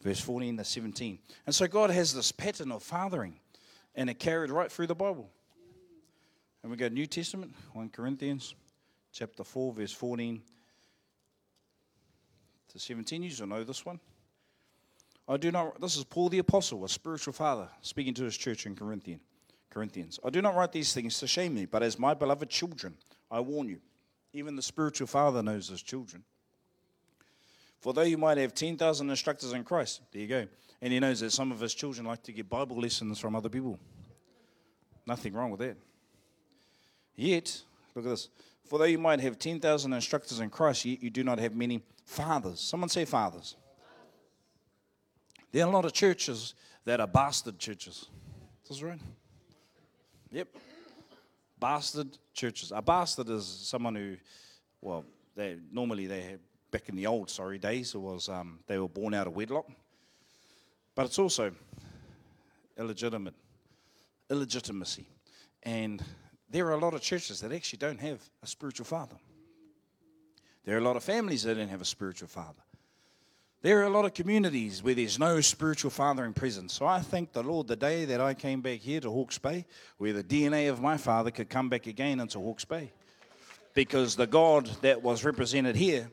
[0.01, 1.19] verse 14 to 17.
[1.45, 3.39] And so God has this pattern of fathering,
[3.95, 5.29] and it carried right through the Bible.
[6.63, 8.55] And we go New Testament, 1 Corinthians
[9.13, 10.41] chapter 4, verse 14
[12.69, 13.23] to 17.
[13.23, 14.01] You should know this one.
[15.29, 18.65] I do not, this is Paul the Apostle, a spiritual father, speaking to his church
[18.65, 19.21] in Corinthian,
[19.71, 20.19] Corinthians.
[20.25, 22.95] I do not write these things to shame you, but as my beloved children,
[23.31, 23.79] I warn you.
[24.33, 26.23] Even the spiritual father knows his children.
[27.81, 30.47] For though you might have 10,000 instructors in Christ, there you go.
[30.83, 33.49] And he knows that some of his children like to get Bible lessons from other
[33.49, 33.79] people.
[35.07, 35.77] Nothing wrong with that.
[37.17, 37.63] Yet,
[37.95, 38.29] look at this.
[38.65, 41.83] For though you might have 10,000 instructors in Christ, yet you do not have many
[42.05, 42.61] fathers.
[42.61, 43.57] Someone say fathers.
[45.53, 46.55] There are a lot of churches
[46.85, 48.07] that are bastard churches.
[48.65, 49.01] Is this right?
[50.33, 50.49] Yep.
[51.59, 52.73] Bastard churches.
[52.75, 54.17] A bastard is someone who,
[54.81, 56.37] well, they normally they
[56.71, 59.67] back in the old sorry days it was um, they were born out of wedlock,
[60.95, 61.53] but it's also
[62.79, 63.35] illegitimate,
[64.31, 65.07] illegitimacy,
[65.65, 66.03] and
[66.49, 69.17] there are a lot of churches that actually don't have a spiritual father.
[70.65, 72.63] There are a lot of families that don't have a spiritual father.
[73.63, 76.71] There are a lot of communities where there's no spiritual fathering present.
[76.71, 79.67] So I thank the Lord the day that I came back here to Hawke's Bay,
[79.99, 82.91] where the DNA of my father could come back again into Hawke's Bay.
[83.75, 86.11] Because the God that was represented here,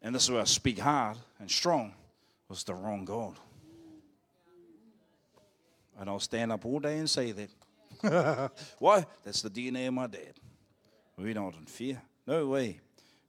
[0.00, 1.92] and this is where I speak hard and strong,
[2.48, 3.34] was the wrong God.
[5.98, 8.52] And I'll stand up all day and say that.
[8.78, 9.04] Why?
[9.24, 10.34] That's the DNA of my dad.
[11.18, 12.00] We're not in fear.
[12.26, 12.80] No way.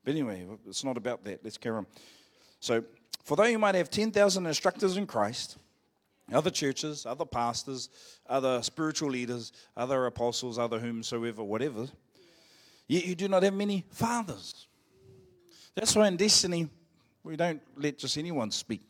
[0.04, 1.40] But anyway, it's not about that.
[1.42, 1.86] Let's carry on.
[2.60, 2.84] So,
[3.22, 5.58] for though you might have 10,000 instructors in Christ,
[6.32, 7.88] other churches, other pastors,
[8.26, 11.88] other spiritual leaders, other apostles, other whomsoever, whatever,
[12.88, 14.66] yet you do not have many fathers.
[15.74, 16.68] That's why in Destiny,
[17.22, 18.82] we don't let just anyone speak.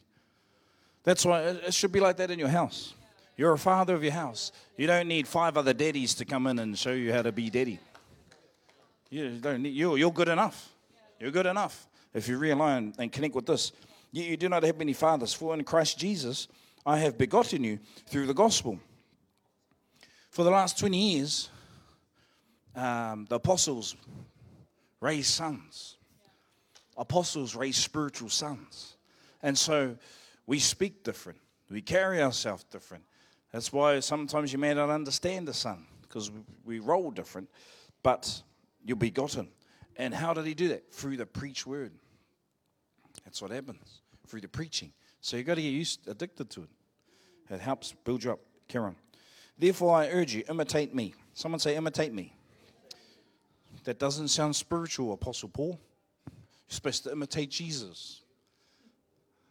[1.05, 2.95] That's why it should be like that in your house.
[3.37, 4.53] You're a father of your house.
[4.77, 7.51] You don't need five other daddies to come in and show you how to be
[7.51, 7.79] daddy.
[9.11, 10.71] You don't need, you're, you're good enough.
[11.19, 13.73] You're good enough if you realign and connect with this.
[14.13, 16.47] Yet you do not have many fathers, for in Christ Jesus
[16.85, 18.79] I have begotten you through the gospel.
[20.31, 21.49] For the last 20 years,
[22.77, 23.97] um, the apostles
[25.01, 25.97] raised sons.
[26.97, 28.97] Apostles raised spiritual sons.
[29.43, 29.97] And so
[30.47, 31.39] we speak different,
[31.71, 33.05] we carry ourselves different.
[33.51, 36.31] That's why sometimes you may not understand the son, because
[36.65, 37.51] we roll different,
[38.03, 38.43] but
[38.85, 39.49] you're begotten.
[39.97, 40.91] And how did he do that?
[40.93, 41.93] Through the preach word.
[43.25, 44.02] That's what happens
[44.33, 44.91] through the preaching.
[45.21, 46.71] So you've got to get used, addicted to it.
[47.51, 48.41] It helps build you up.
[48.67, 48.97] Karen.
[49.59, 51.13] Therefore, I urge you, imitate me.
[51.35, 52.35] Someone say, imitate me.
[53.85, 55.79] That doesn't sound spiritual, Apostle Paul.
[56.27, 56.35] You're
[56.69, 58.23] supposed to imitate Jesus.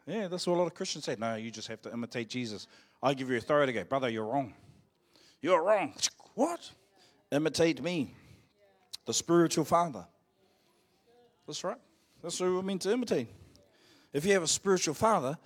[0.07, 1.15] Yeah, that's what a lot of Christians say.
[1.19, 2.65] No, you just have to imitate Jesus.
[3.03, 4.55] I give you authority to go, brother, you're wrong.
[5.43, 5.93] You're wrong.
[6.33, 6.71] What?
[7.31, 8.15] Imitate me,
[9.05, 10.07] the spiritual father.
[11.45, 11.77] That's right.
[12.23, 13.27] That's what we're meant to imitate.
[14.13, 15.37] If you have a spiritual father,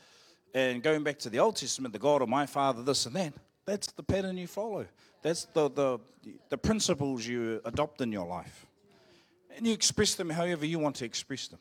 [0.53, 3.33] and going back to the Old Testament, the God of my father, this and that,
[3.65, 4.85] that's the pattern you follow.
[5.21, 5.99] That's the, the,
[6.49, 8.65] the principles you adopt in your life.
[9.57, 11.59] And you express them however you want to express them.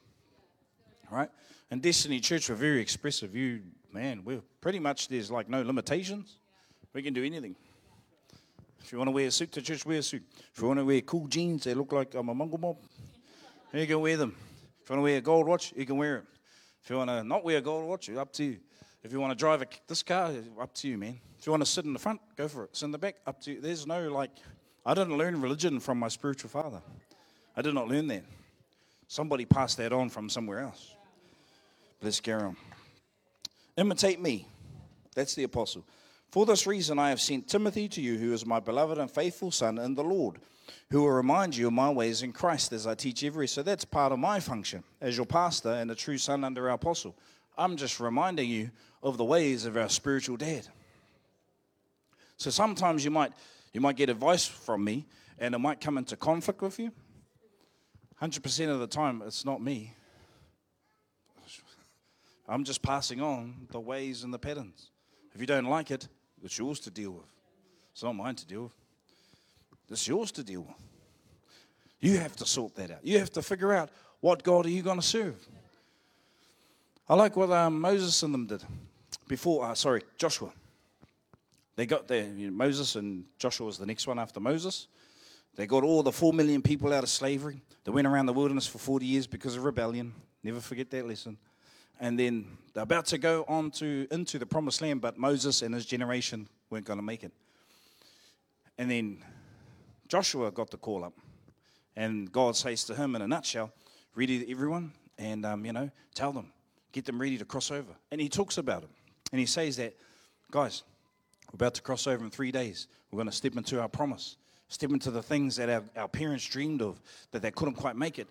[1.10, 1.30] Right?
[1.70, 3.34] And Destiny Church, we're very expressive.
[3.34, 3.62] You,
[3.92, 6.36] man, we're pretty much, there's like no limitations.
[6.92, 7.56] We can do anything.
[8.80, 10.22] If you want to wear a suit to church, wear a suit.
[10.52, 12.76] If you want to wear cool jeans, they look like I'm a Mongrel Mob,
[13.72, 14.36] you can wear them.
[14.82, 16.24] If you want to wear a gold watch, you can wear it.
[16.84, 18.58] If you want to not wear a gold watch, up to you.
[19.02, 21.18] If you want to drive a, this car, up to you, man.
[21.38, 22.76] If you want to sit in the front, go for it.
[22.76, 23.60] Sit in the back, up to you.
[23.60, 24.30] There's no like,
[24.84, 26.82] I didn't learn religion from my spiritual father.
[27.56, 28.24] I did not learn that.
[29.08, 30.94] Somebody passed that on from somewhere else.
[32.02, 32.56] Let's carry on.
[33.78, 34.46] Imitate me.
[35.14, 35.84] That's the apostle.
[36.30, 39.50] For this reason, I have sent Timothy to you, who is my beloved and faithful
[39.50, 40.36] son in the Lord,
[40.90, 43.48] who will remind you of my ways in Christ as I teach every.
[43.48, 46.74] So that's part of my function as your pastor and a true son under our
[46.74, 47.16] apostle.
[47.56, 48.70] I'm just reminding you
[49.02, 50.66] of the ways of our spiritual dad.
[52.36, 53.32] So sometimes you might
[53.72, 55.06] you might get advice from me
[55.38, 56.92] and it might come into conflict with you.
[58.22, 59.94] 100% of the time it's not me.
[62.48, 64.90] I'm just passing on the ways and the patterns.
[65.34, 66.08] If you don't like it,
[66.42, 67.32] it's yours to deal with.
[67.92, 68.72] It's not mine to deal with.
[69.94, 70.76] It's yours to deal with.
[72.00, 72.98] You have to sort that out.
[73.04, 75.36] You have to figure out what God are you going to serve.
[77.08, 78.64] I like what um, Moses and them did
[79.28, 80.50] before, uh, sorry, Joshua.
[81.76, 84.88] They got there, you know, Moses and Joshua was the next one after Moses.
[85.54, 87.62] They got all the four million people out of slavery.
[87.84, 90.12] They went around the wilderness for 40 years because of rebellion.
[90.42, 91.38] Never forget that lesson.
[92.00, 95.72] And then they're about to go on to into the promised land, but Moses and
[95.72, 97.30] his generation weren't going to make it.
[98.76, 99.22] And then
[100.08, 101.14] Joshua got the call up,
[101.96, 103.72] and God says to him in a nutshell,
[104.14, 106.52] "Ready, everyone, and um, you know, tell them,
[106.92, 108.90] get them ready to cross over." And he talks about it,
[109.32, 109.94] and he says that,
[110.50, 110.82] guys,
[111.52, 112.88] we're about to cross over in three days.
[113.10, 114.36] We're going to step into our promise,
[114.68, 118.18] step into the things that our, our parents dreamed of that they couldn't quite make
[118.18, 118.28] it.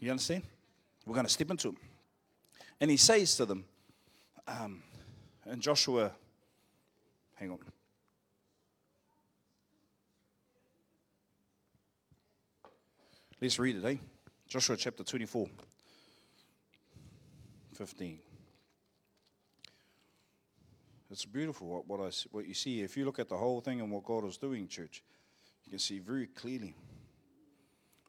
[0.00, 0.42] You understand?
[1.06, 1.76] We're going to step into them.
[2.80, 3.64] And he says to them,
[4.48, 4.82] um,
[5.44, 6.10] and Joshua,
[7.36, 7.58] hang on.
[13.46, 13.96] Let's read it, eh?
[14.48, 15.46] Joshua chapter 24,
[17.74, 18.18] 15.
[21.12, 22.82] It's beautiful what, what, I, what you see.
[22.82, 25.00] If you look at the whole thing and what God is doing, church,
[25.64, 26.74] you can see very clearly.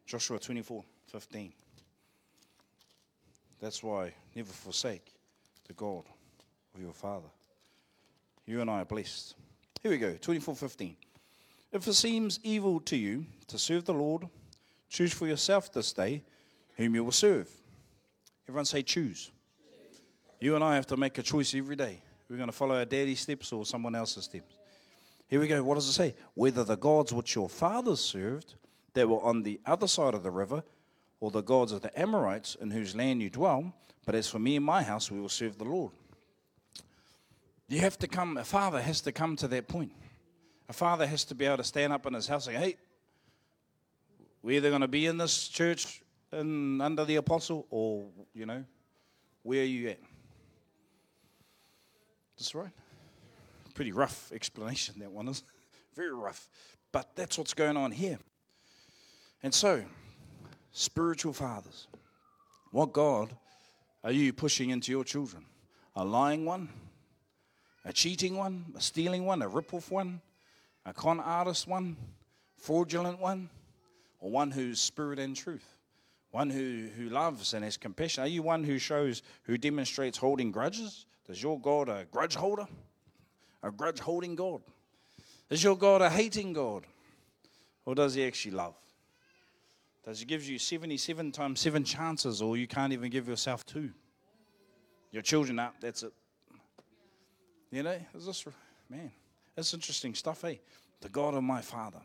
[0.08, 1.54] Joshua 24, 15.
[3.62, 5.14] That's why never forsake
[5.68, 6.06] the God
[6.74, 7.30] of your Father.
[8.48, 9.36] You and I are blessed.
[9.84, 10.96] Here we go, 24:15.
[11.72, 14.28] If it seems evil to you to serve the Lord,
[14.90, 16.24] choose for yourself this day
[16.76, 17.50] whom you will serve.
[18.48, 19.32] Everyone say choose.
[20.40, 22.00] You and I have to make a choice every day.
[22.30, 24.58] We're going to follow our daddy's steps or someone else's steps.
[25.28, 25.62] Here we go.
[25.64, 26.16] What does it say?
[26.36, 28.54] Whether the gods which your fathers served
[28.94, 30.64] that were on the other side of the river
[31.20, 33.74] or the gods of the Amorites in whose land you dwell,
[34.06, 35.92] but as for me and my house, we will serve the Lord.
[37.68, 39.92] You have to come, a father has to come to that point.
[40.70, 42.78] A father has to be able to stand up in his house and say, hey,
[44.48, 48.64] we're either going to be in this church and under the apostle or, you know,
[49.44, 50.00] where are you at?
[52.38, 52.72] That's right.
[53.74, 55.44] Pretty rough explanation, that one is.
[55.98, 56.48] Very rough.
[56.94, 58.20] But that's what's going on here.
[59.44, 59.84] And so,
[60.72, 61.88] spiritual fathers.
[62.72, 63.36] What God
[64.02, 65.44] are you pushing into your children?
[65.94, 66.70] A lying one?
[67.84, 68.68] A cheating one?
[68.78, 69.42] A stealing one?
[69.42, 70.22] A rip-off one?
[70.86, 71.98] A con artist one?
[72.56, 73.50] Fraudulent one?
[74.20, 75.78] Or one who's spirit and truth?
[76.32, 78.24] One who, who loves and has compassion?
[78.24, 81.06] Are you one who shows, who demonstrates holding grudges?
[81.26, 82.68] Does your God a grudge holder?
[83.64, 84.62] A grudge holding God?
[85.50, 86.86] Is your God a hating God?
[87.86, 88.76] Or does he actually love?
[90.04, 93.92] Does he gives you 77 times seven chances, or you can't even give yourself two?
[95.12, 96.14] Your children up, that's it.
[97.72, 98.46] You know, is this
[98.90, 99.12] man?
[99.56, 100.56] That's interesting stuff, eh?
[101.02, 102.00] The God of my father.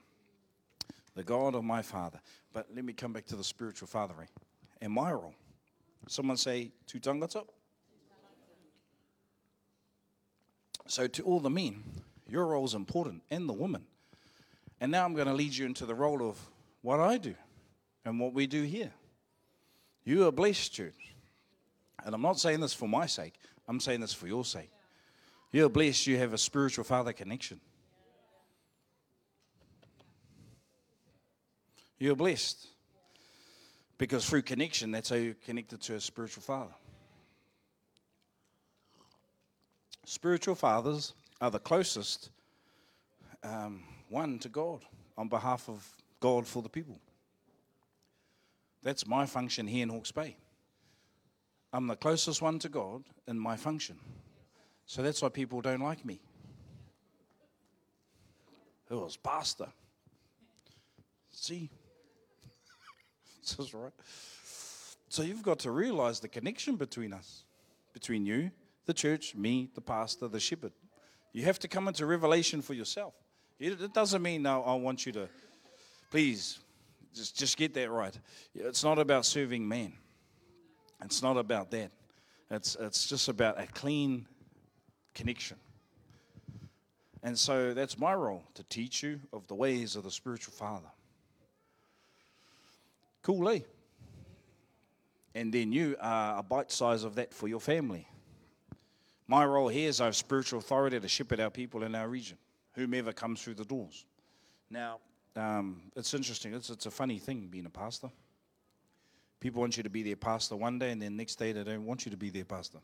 [1.15, 2.21] The God of my father.
[2.53, 4.27] But let me come back to the spiritual father, eh?
[4.81, 5.35] And my role.
[6.09, 7.45] Someone say tū tangata.
[10.87, 11.83] So to all the men,
[12.29, 13.85] your role is important, and the woman.
[14.81, 16.39] And now I'm going to lead you into the role of
[16.81, 17.35] what I do
[18.05, 18.93] and what we do here.
[20.05, 21.15] You are blessed, church.
[22.05, 23.35] And I'm not saying this for my sake,
[23.69, 24.71] I'm saying this for your sake.
[25.53, 27.61] You're blessed you have a spiritual father connection.
[32.03, 32.67] You're blessed.
[33.97, 36.75] Because through connection, that's how you're connected to a spiritual father.
[40.05, 42.31] Spiritual fathers are the closest
[43.45, 44.85] um, one to God
[45.17, 45.89] on behalf of
[46.19, 46.99] God for the people.
[48.83, 50.37] That's my function here in Hawke's Bay.
[51.73, 53.97] I'm the closest one to God in my function.
[54.87, 56.21] So that's why people don't like me.
[58.91, 59.69] It was pastor.
[61.31, 61.71] See?
[63.59, 63.93] Is right.
[65.09, 67.45] So you've got to realize the connection between us,
[67.93, 68.51] between you,
[68.87, 70.73] the church, me, the pastor, the shepherd.
[71.33, 73.15] You have to come into revelation for yourself.
[73.59, 75.29] It doesn't mean now I want you to,
[76.11, 76.59] please,
[77.15, 78.19] just, just get that right.
[78.55, 79.93] It's not about serving man.
[81.05, 81.91] It's not about that.
[82.51, 84.27] It's, it's just about a clean
[85.15, 85.59] connection.
[87.23, 90.89] And so that's my role to teach you of the ways of the spiritual father.
[93.23, 93.61] Cool, eh?
[95.35, 98.07] And then you are a bite size of that for your family.
[99.27, 102.37] My role here is I have spiritual authority to shepherd our people in our region,
[102.75, 104.05] whomever comes through the doors.
[104.69, 104.99] Now,
[105.37, 106.53] um, it's interesting.
[106.53, 108.11] It's, it's a funny thing being a pastor.
[109.41, 111.87] People want you to be their pastor one day, and then next day they don't
[111.87, 112.79] want you to be their pastor.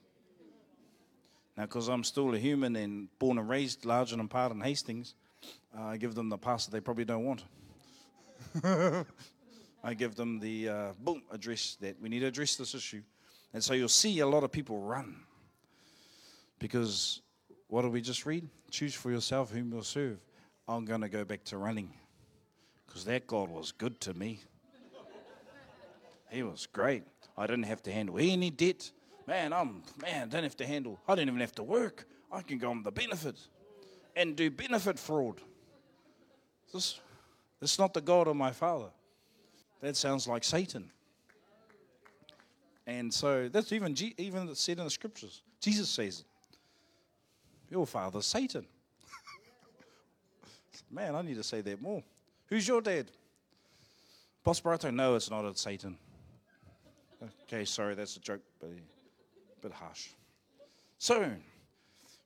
[1.56, 4.60] Now, because I'm still a human and born and raised large and in part in
[4.60, 5.14] Hastings,
[5.76, 7.44] uh, I give them the pastor they probably don't want.
[9.82, 13.02] I give them the uh, boom address that we need to address this issue.
[13.52, 15.16] And so you'll see a lot of people run.
[16.58, 17.22] Because
[17.68, 18.48] what did we just read?
[18.70, 20.18] Choose for yourself whom you'll serve.
[20.66, 21.92] I'm going to go back to running
[22.86, 24.40] because that God was good to me.
[26.30, 27.04] He was great.
[27.36, 28.90] I didn't have to handle any debt.
[29.26, 30.98] Man, I'm man, I don't have to handle.
[31.06, 32.06] I don't even have to work.
[32.30, 33.36] I can go on the benefit
[34.14, 35.40] and do benefit fraud.
[36.72, 37.00] This,
[37.60, 38.90] this is not the God of my father.
[39.80, 40.90] That sounds like Satan.
[42.86, 45.42] And so that's even even said in the scriptures.
[45.60, 46.24] Jesus says,
[47.70, 48.66] "Your father's Satan."
[50.90, 52.02] Man, I need to say that more.
[52.46, 53.10] Who's your dad?
[54.44, 54.92] Prosperato?
[54.92, 55.44] No, it's not.
[55.44, 55.98] It's Satan.
[57.44, 60.08] Okay, sorry, that's a joke, but a bit harsh.
[60.98, 61.30] So,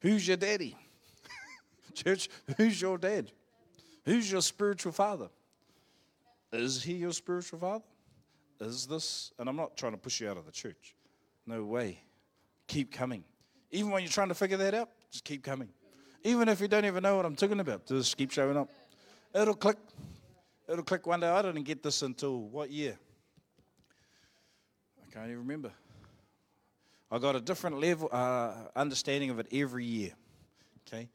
[0.01, 0.77] who's your daddy?
[1.95, 3.33] Church, who's your dad?
[4.05, 5.29] Who's your spiritual father?
[6.53, 7.85] Is he your spiritual father?
[8.61, 10.95] Is this, and I'm not trying to push you out of the church.
[11.47, 11.99] No way.
[12.69, 13.25] Keep coming.
[13.71, 15.69] Even when you're trying to figure that out, just keep coming.
[16.25, 18.69] Even if you don't even know what I'm talking about, just keep showing up.
[19.35, 19.79] It'll click.
[20.69, 21.29] It'll click one day.
[21.29, 22.97] I didn't get this until what year?
[25.03, 25.73] I can't even remember.
[27.11, 30.13] I got a different level uh, understanding of it every year.
[30.87, 31.09] Okay,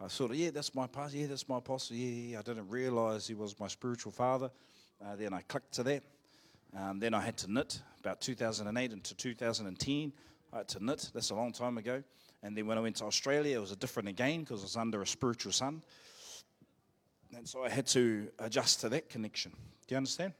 [0.00, 1.18] I of yeah, that's my pastor.
[1.18, 1.96] Yeah, that's my apostle.
[1.96, 2.38] Yeah, yeah.
[2.38, 4.50] I didn't realize he was my spiritual father.
[5.04, 6.02] Uh, then I clicked to that.
[6.76, 10.12] Um, then I had to knit about 2008 into 2010.
[10.52, 11.10] I had to knit.
[11.14, 12.02] That's a long time ago.
[12.42, 14.76] And then when I went to Australia, it was a different again because I was
[14.76, 15.82] under a spiritual son.
[17.36, 19.52] And so I had to adjust to that connection.
[19.86, 20.32] Do you understand?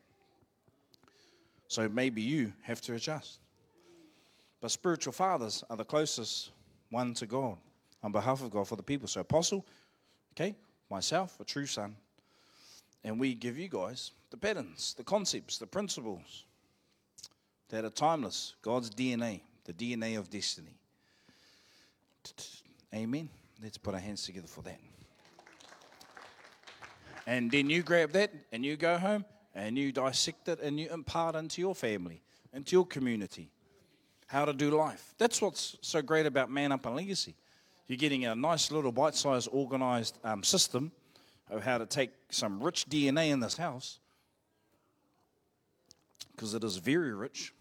[1.68, 3.40] So maybe you have to adjust.
[4.60, 6.50] But spiritual fathers are the closest
[6.90, 7.58] one to God
[8.02, 9.06] on behalf of God for the people.
[9.08, 9.66] So, apostle,
[10.32, 10.56] okay,
[10.90, 11.96] myself, a true son,
[13.04, 16.44] and we give you guys the patterns, the concepts, the principles
[17.70, 20.78] that are timeless, God's DNA, the DNA of destiny.
[22.94, 23.28] Amen.
[23.62, 24.80] Let's put our hands together for that.
[27.26, 30.88] And then you grab that and you go home and you dissect it and you
[30.90, 32.22] impart into your family,
[32.54, 33.50] into your community,
[34.26, 35.14] how to do life.
[35.18, 37.34] That's what's so great about Man Up and Legacy.
[37.86, 40.92] You're getting a nice little bite sized, organized um, system
[41.50, 43.98] of how to take some rich DNA in this house,
[46.34, 47.52] because it is very rich,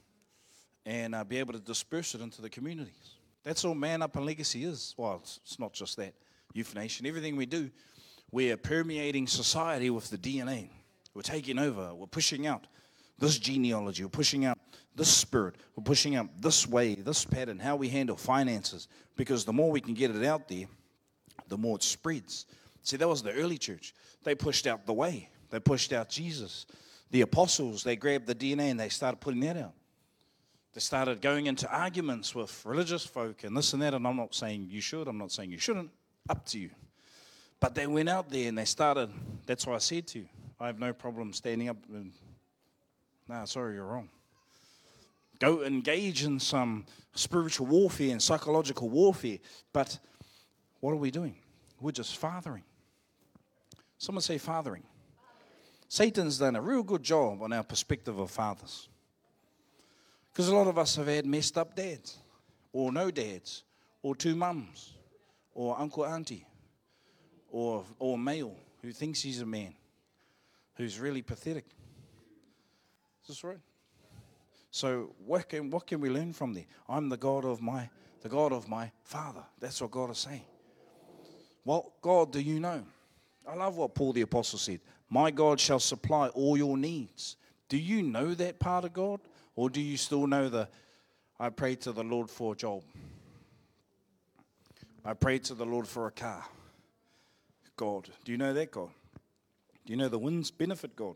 [0.86, 3.16] and uh, be able to disperse it into the communities.
[3.44, 4.94] That's all Man Up and Legacy is.
[4.98, 6.14] Well, it's, it's not just that.
[6.54, 7.70] Youth everything we do
[8.32, 10.70] we're permeating society with the DNA.
[11.14, 11.94] We're taking over.
[11.96, 12.68] We're pushing out
[13.18, 14.04] this genealogy.
[14.04, 14.60] We're pushing out
[14.96, 15.56] this spirit.
[15.76, 18.88] We're pushing out this way, this pattern, how we handle finances.
[19.16, 20.66] Because the more we can get it out there,
[21.48, 22.46] the more it spreads.
[22.88, 23.94] See, that was the early church.
[24.24, 26.66] They pushed out the way, they pushed out Jesus.
[27.12, 29.74] The apostles, they grabbed the DNA and they started putting that out.
[30.74, 33.94] They started going into arguments with religious folk and this and that.
[33.94, 35.90] And I'm not saying you should, I'm not saying you shouldn't.
[36.30, 36.70] Up to you.
[37.60, 39.10] But they went out there and they started.
[39.46, 40.28] That's why I said to you,
[40.58, 42.14] I have no problem standing up and,
[43.28, 44.08] no, sorry, you're wrong.
[45.40, 46.86] go engage in some
[47.16, 49.40] spiritual warfare and psychological warfare.
[49.74, 50.00] But
[50.80, 51.36] what are we doing?
[51.82, 52.64] We're just fathering.
[53.98, 54.84] Someone say fathering.
[55.88, 58.90] Satan's done a real good job on our perspective of fathers.
[60.32, 62.18] Because a lot of us have had messed up dads,
[62.74, 63.64] or no dads,
[64.04, 64.94] or two mums,
[65.54, 66.46] or uncle, auntie,
[67.50, 69.74] or, or male who thinks he's a man,
[70.76, 71.66] who's really pathetic.
[73.24, 73.58] Is this right?
[74.70, 76.66] So what can, what can we learn from there?
[76.88, 77.90] I'm the God of my
[78.22, 79.44] the God of my father.
[79.60, 80.46] That's what God is saying.
[81.64, 82.84] What God do you know?
[83.48, 84.82] I love what Paul the Apostle said.
[85.10, 87.38] My God shall supply all your needs.
[87.70, 89.22] Do you know that part of God?
[89.56, 90.68] Or do you still know the
[91.40, 92.84] I prayed to the Lord for a job?
[95.06, 96.44] I prayed to the Lord for a car.
[97.78, 98.10] God.
[98.26, 98.90] Do you know that God?
[99.86, 101.16] Do you know the WINZ benefit God?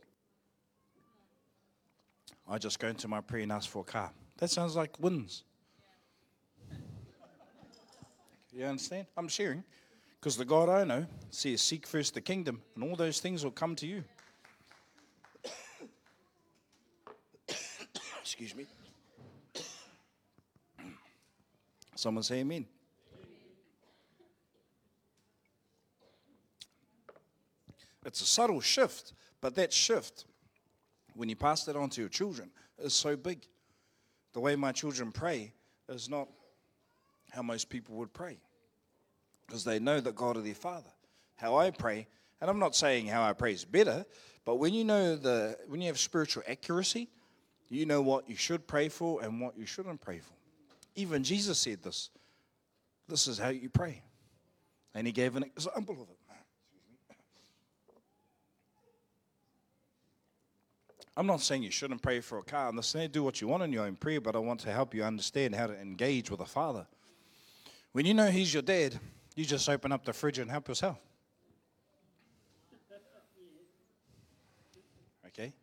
[2.47, 4.11] I just go into my prayer and ask for a car.
[4.37, 5.43] That sounds like WINZ.
[8.53, 9.07] You understand?
[9.17, 9.63] I'm sharing.
[10.21, 13.49] Because the God I know says, Seek first the kingdom, and all those things will
[13.49, 14.03] come to you.
[18.21, 18.67] Excuse me.
[21.95, 22.67] Someone say amen.
[28.05, 30.25] It's a subtle shift, but that shift,
[31.15, 33.47] when you pass that on to your children, is so big.
[34.33, 35.53] The way my children pray
[35.89, 36.27] is not
[37.31, 38.37] how most people would pray
[39.45, 40.89] because they know that God is their Father.
[41.35, 42.07] How I pray,
[42.39, 44.05] and I'm not saying how I pray is better,
[44.45, 47.09] but when you know the when you have spiritual accuracy,
[47.69, 50.33] you know what you should pray for and what you shouldn't pray for.
[50.95, 52.09] Even Jesus said this.
[53.07, 54.01] This is how you pray.
[54.93, 56.17] And he gave an example of it.
[61.15, 62.69] I'm not saying you shouldn't pray for a car.
[62.69, 64.71] I'm not saying do what you want in your own prayer, but I want to
[64.71, 66.87] help you understand how to engage with a father.
[67.91, 68.97] When you know he's your dad,
[69.35, 70.97] you just open up the fridge and help yourself.
[75.27, 75.53] Okay?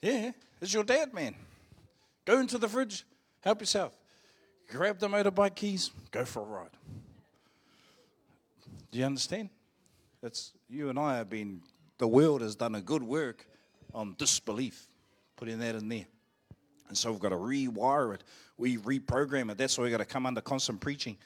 [0.00, 0.30] Yeah,
[0.60, 1.34] it's your dad, man.
[2.24, 3.04] Go into the fridge,
[3.40, 3.96] help yourself.
[4.68, 6.70] Grab the motorbike keys, go for a ride.
[8.90, 9.50] Do you understand?
[10.22, 11.62] It's you and I have been.
[11.98, 13.46] The world has done a good work
[13.94, 14.86] on disbelief,
[15.36, 16.06] putting that in there.
[16.88, 18.22] And so we've got to rewire it.
[18.58, 19.58] We reprogram it.
[19.58, 21.16] That's why we've got to come under constant preaching.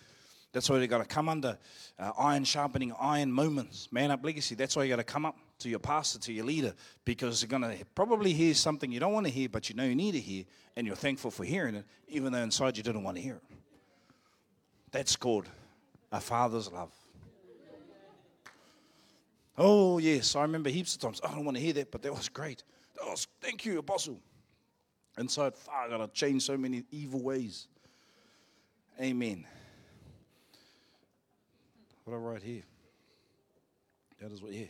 [0.53, 1.57] That's why you've got to come under
[1.99, 3.89] uh, iron sharpening iron moments.
[3.93, 4.55] Man up legacy.
[4.55, 6.75] That's why you got to come up to your pastor, to your leader,
[7.05, 9.85] because you're going to probably hear something you don't want to hear, but you know
[9.85, 10.45] you need to hear,
[10.77, 13.43] and you're thankful for hearing it, even though inside you didn't want to hear it.
[14.91, 15.47] That's called
[16.11, 16.93] a father's love.
[19.57, 21.21] Oh, yes, I remember heaps of times.
[21.23, 22.65] I don't want to hear that, but that was great.
[22.97, 24.19] That was, thank you, Apostle.
[25.19, 27.69] Inside, I got to change so many evil ways.
[28.99, 29.45] Amen.
[32.11, 32.63] What I write here.
[34.21, 34.65] That is what, yeah.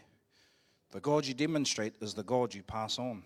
[0.91, 3.23] The God you demonstrate is the God you pass on.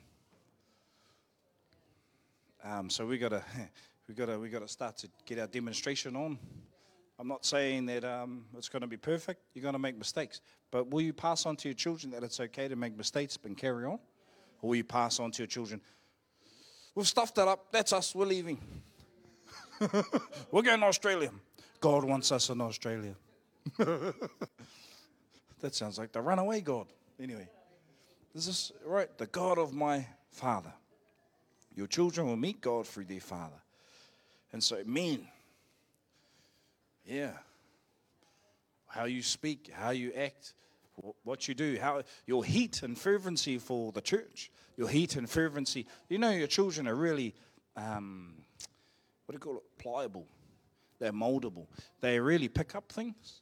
[2.62, 3.42] Um, so we gotta,
[4.08, 6.38] we gotta, we gotta start to get our demonstration on.
[7.18, 9.40] I'm not saying that um, it's going to be perfect.
[9.52, 12.38] You're going to make mistakes, but will you pass on to your children that it's
[12.38, 13.98] okay to make mistakes and carry on,
[14.62, 15.80] or will you pass on to your children?
[16.94, 17.72] We've stuffed that up.
[17.72, 18.14] That's us.
[18.14, 18.60] We're leaving.
[20.52, 21.30] We're going to Australia.
[21.80, 23.16] God wants us in Australia.
[23.78, 26.86] that sounds like the runaway God.
[27.20, 27.48] Anyway,
[28.34, 30.72] this is right, the God of my Father.
[31.74, 33.60] Your children will meet God through their Father.
[34.52, 35.26] And so, men,
[37.04, 37.32] yeah,
[38.86, 40.54] how you speak, how you act,
[41.24, 45.86] what you do, how your heat and fervency for the church, your heat and fervency.
[46.08, 47.34] You know, your children are really,
[47.76, 48.34] um,
[49.26, 50.26] what do you call it, pliable.
[51.00, 51.66] They're moldable.
[52.00, 53.40] They really pick up things.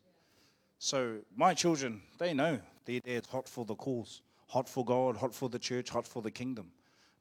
[0.84, 5.32] So my children, they know their dad's hot for the cause, hot for God, hot
[5.32, 6.72] for the church, hot for the kingdom.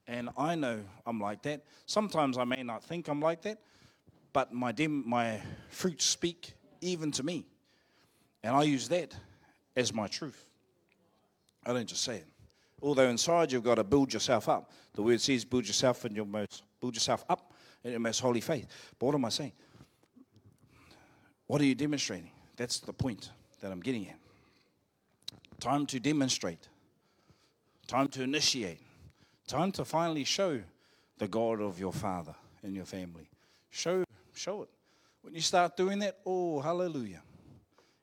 [0.08, 1.62] And I know I'm like that.
[1.86, 3.58] Sometimes I may not think I'm like that,
[4.32, 7.46] but my, dem- my fruits speak even to me.
[8.42, 9.14] And I use that
[9.76, 10.44] as my truth.
[11.64, 12.26] I don't just say it.
[12.82, 14.72] Although inside you've got to build yourself up.
[14.94, 17.52] The word says build yourself in your most build yourself up
[17.84, 18.66] in your most holy faith.
[18.98, 19.52] But what am I saying?
[21.46, 22.32] What are you demonstrating?
[22.56, 23.30] That's the point
[23.62, 24.18] that I'm getting at.
[25.60, 26.68] Time to demonstrate,
[27.86, 28.80] time to initiate,
[29.46, 30.60] time to finally show
[31.18, 33.28] the God of your father in your family.
[33.70, 34.04] Show,
[34.34, 34.68] show it.
[35.22, 37.22] When you start doing that, oh, hallelujah,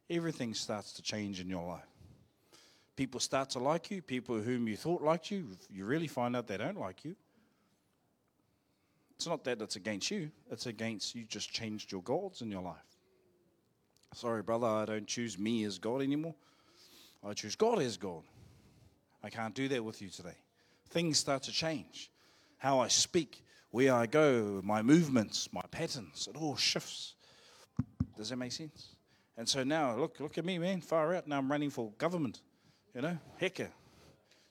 [0.10, 1.84] everything starts to change in your life.
[2.95, 4.01] People start to like you.
[4.01, 7.16] People whom you thought liked you, you really find out they don't like you.
[9.16, 12.62] It's not that it's against you, it's against you just changed your gods in your
[12.62, 12.78] life.
[14.14, 16.36] Sorry, brother, I don't choose me as God anymore.
[17.24, 18.24] I choose God as God.
[19.24, 20.38] I can't do that with you today.
[20.89, 22.10] Things start to change.
[22.57, 27.16] How I speak, where I go, my movements, my patterns, it all shifts.
[28.18, 28.95] Does that make sense?
[29.38, 31.28] And so now, look, look at me, man, far out.
[31.28, 32.41] Now I'm running for government.
[32.93, 33.70] You know, hecker.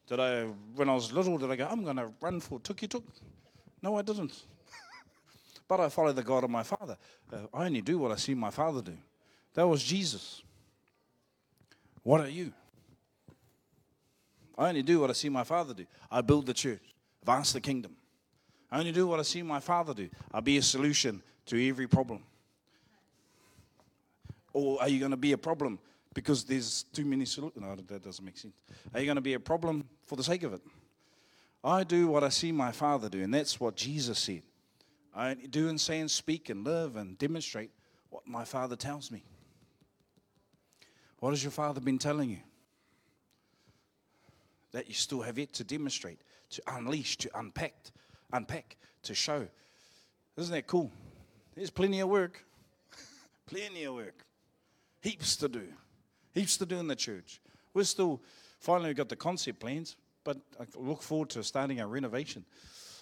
[0.07, 0.45] Did I,
[0.75, 3.03] when I was little, did I go, I'm going to run for Tukituki?
[3.83, 4.33] No, I didn't.
[5.69, 6.97] but I follow the God of my father.
[7.31, 8.97] Uh, I only do what I see my father do.
[9.59, 10.41] That was Jesus.
[12.05, 12.53] What are you?
[14.57, 15.85] I only do what I see my father do.
[16.09, 17.97] I build the church, advance the kingdom.
[18.71, 20.11] I only do what I see my father do.
[20.33, 22.23] I'll be a solution to every problem.
[24.53, 25.81] Or are you going to be a problem
[26.15, 27.61] because there's too many solutions?
[27.61, 28.55] No, that doesn't make sense.
[28.95, 30.63] Are you going to be a problem for the sake of it?
[31.65, 34.43] I do what I see my father do, and that's what Jesus said.
[35.13, 37.73] I do and say and speak and live and demonstrate
[38.11, 39.25] what my father tells me.
[41.21, 42.39] What has your father been telling you?
[44.73, 47.75] That you still have yet to demonstrate, to unleash, to unpack,
[48.33, 49.49] unpack, to show.
[50.37, 50.93] Isn't that cool?
[51.57, 52.45] There's plenty of work.
[53.47, 54.25] plenty of work.
[55.01, 55.67] Heaps to do.
[56.35, 57.41] Heaps to do in the church.
[57.75, 58.21] We're still
[58.61, 62.45] finally got the concept plans, but I look forward to starting our renovation.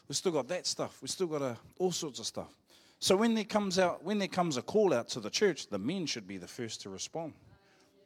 [0.08, 0.98] We've still got that stuff.
[1.02, 2.54] We've still got a, all sorts of stuff.
[2.98, 5.78] So when there comes out, when there comes a call out to the church, the
[5.78, 7.34] men should be the first to respond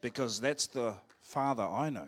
[0.01, 2.07] because that's the father I know.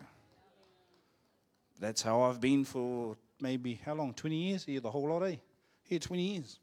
[1.80, 4.12] That's how I've been for maybe how long?
[4.14, 4.64] 20 years?
[4.64, 5.36] Here, the whole lot, eh?
[5.82, 6.58] Here, 20 years.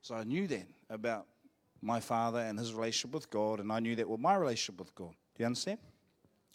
[0.00, 1.26] So I knew then about
[1.80, 4.94] my father and his relationship with God, and I knew that with my relationship with
[4.94, 5.10] God.
[5.10, 5.78] Do you understand?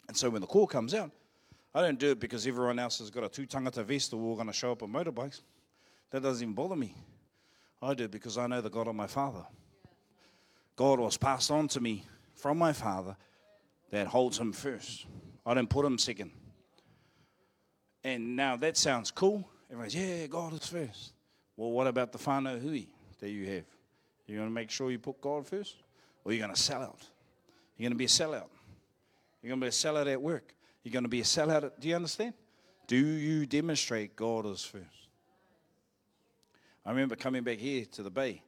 [0.08, 1.10] And so when the call comes out,
[1.74, 4.34] I don't do it because everyone else has got a tū tangata vest or we're
[4.34, 5.42] going to show up on motorbikes.
[6.10, 6.94] That doesn't even bother me.
[7.80, 9.46] I do because I know the God of my father.
[10.74, 13.16] God was passed on to me from my father
[13.90, 15.06] that holds him first.
[15.44, 16.30] I don't put him second.
[18.02, 19.48] And now that sounds cool.
[19.70, 21.12] Everyone's, yeah, God is first.
[21.56, 22.86] Well, what about the whānau hui
[23.20, 23.64] that you have?
[24.26, 25.76] You're going to make sure you put God first?
[26.24, 27.06] Or you're going to sell out?
[27.76, 28.48] You're going to be a sellout.
[29.42, 30.54] You're going to be a sellout at work.
[30.82, 31.64] You're going to be a sellout.
[31.64, 32.34] At, do you understand?
[32.86, 34.84] Do you demonstrate God is first?
[36.84, 38.42] I remember coming back here to the Bay,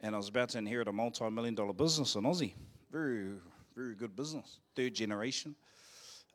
[0.00, 2.54] and I was about to inherit a multi million dollar business in Aussie.
[2.90, 3.34] Very,
[3.74, 4.58] very good business.
[4.76, 5.54] Third generation.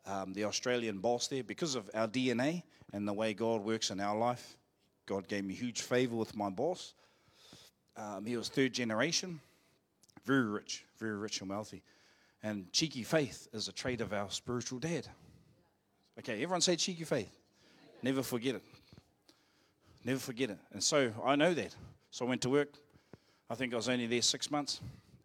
[0.06, 2.62] Um, the Australian boss there, because of our DNA
[2.92, 4.56] and the way God works in our life,
[5.06, 6.94] God gave me huge favor with my boss.
[7.96, 9.40] Um, he was third generation,
[10.24, 11.82] very rich, very rich and wealthy.
[12.42, 15.06] And cheeky faith is a trait of our spiritual dad.
[16.18, 17.30] Okay, everyone say cheeky faith.
[18.02, 18.62] Never forget it.
[20.04, 20.58] Never forget it.
[20.72, 21.74] And so I know that.
[22.10, 22.72] So I went to work.
[23.50, 24.80] I think I was only there six months,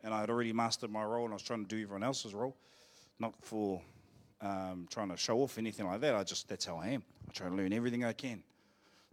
[0.05, 2.33] and I had already mastered my role, and I was trying to do everyone else's
[2.33, 2.55] role,
[3.19, 3.81] not for
[4.39, 6.15] um, trying to show off anything like that.
[6.15, 7.03] I just that's how I am.
[7.27, 8.43] I try to learn everything I can,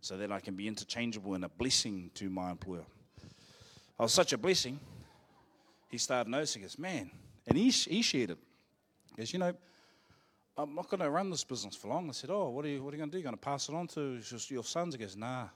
[0.02, 2.84] so that I can be interchangeable and a blessing to my employer.
[3.98, 4.78] I was such a blessing.
[5.90, 7.10] He started noticing, us, man,
[7.46, 8.38] and he, he shared it.
[9.10, 9.54] He goes, you know,
[10.56, 12.08] I'm not going to run this business for long.
[12.08, 13.18] I said, oh, what are you, what are you going to do?
[13.18, 14.94] You're going to pass it on to your sons?
[14.94, 15.44] He goes, nah.
[15.44, 15.48] I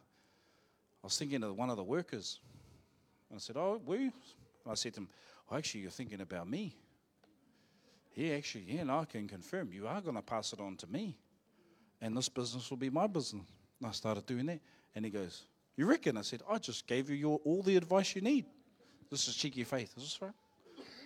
[1.03, 2.41] was thinking of one of the workers.
[3.31, 4.13] And I said, oh, were you?
[4.69, 5.09] I said to him,
[5.51, 6.77] oh, actually, you're thinking about me.
[8.15, 10.87] Yeah, actually, yeah, and I can confirm you are going to pass it on to
[10.87, 11.19] me.
[12.01, 13.47] And this business will be my business.
[13.81, 14.61] And I started doing that.
[14.95, 15.45] And he goes,
[15.77, 16.17] you reckon?
[16.17, 18.47] I said, I just gave you your, all the advice you need.
[19.11, 19.93] This is cheeky faith.
[19.97, 20.33] Is this right?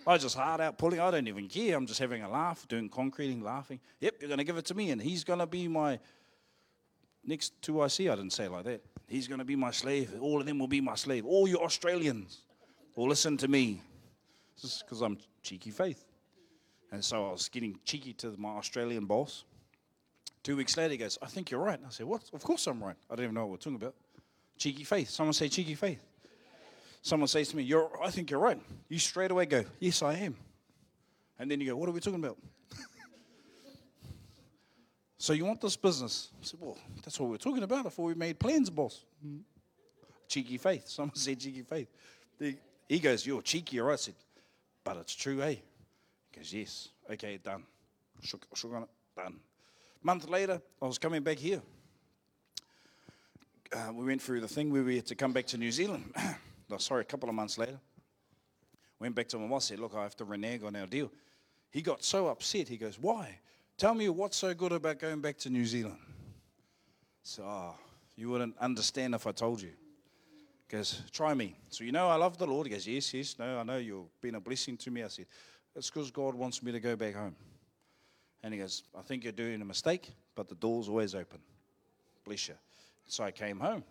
[0.07, 0.99] I just hard out pulling.
[0.99, 1.77] I don't even care.
[1.77, 3.79] I'm just having a laugh, doing concreting, laughing.
[3.99, 5.99] Yep, you're going to give it to me, and he's going to be my
[7.23, 8.09] next two I see.
[8.09, 8.83] I didn't say like that.
[9.07, 10.11] He's going to be my slave.
[10.19, 11.25] All of them will be my slave.
[11.25, 12.39] All you Australians
[12.95, 13.81] will listen to me.
[14.61, 16.03] This is because I'm cheeky faith.
[16.91, 19.45] And so I was getting cheeky to my Australian boss.
[20.43, 21.79] Two weeks later, he goes, I think you're right.
[21.85, 22.23] I said, What?
[22.33, 22.95] Of course I'm right.
[23.09, 23.95] I don't even know what we're talking about.
[24.57, 25.09] Cheeky faith.
[25.09, 26.03] Someone say cheeky faith.
[27.03, 28.59] Someone says to me, you're, I think you're right.
[28.87, 30.35] You straight away go, Yes, I am.
[31.39, 32.37] And then you go, What are we talking about?
[35.17, 36.29] so you want this business?
[36.41, 39.03] I said, Well, that's what we're talking about before we made plans, boss.
[40.27, 40.83] Cheeky faith.
[40.87, 41.87] Someone said cheeky faith.
[42.91, 43.93] He goes, You're cheeky, right?
[43.93, 44.15] I said,
[44.83, 45.55] But it's true, eh?
[46.29, 46.89] He goes, Yes.
[47.09, 47.63] Okay, done.
[48.21, 49.39] Shook, shook on it, done.
[50.03, 51.61] Month later, I was coming back here.
[53.71, 56.13] Uh, we went through the thing where we had to come back to New Zealand.
[56.69, 57.79] no, sorry, a couple of months later,
[58.99, 61.09] went back to my boss, said, Look, I have to renege on our deal.
[61.69, 62.67] He got so upset.
[62.67, 63.39] He goes, Why?
[63.77, 65.99] Tell me what's so good about going back to New Zealand.
[67.23, 67.75] So, oh,
[68.17, 69.71] you wouldn't understand if I told you.
[70.71, 71.57] He goes, try me.
[71.69, 72.65] So you know I love the Lord.
[72.65, 75.03] He goes, yes, yes, no, I know you've been a blessing to me.
[75.03, 75.25] I said,
[75.75, 77.35] it's because God wants me to go back home.
[78.41, 81.39] And he goes, I think you're doing a mistake, but the door's always open.
[82.23, 82.53] Bless you.
[83.05, 83.83] So I came home.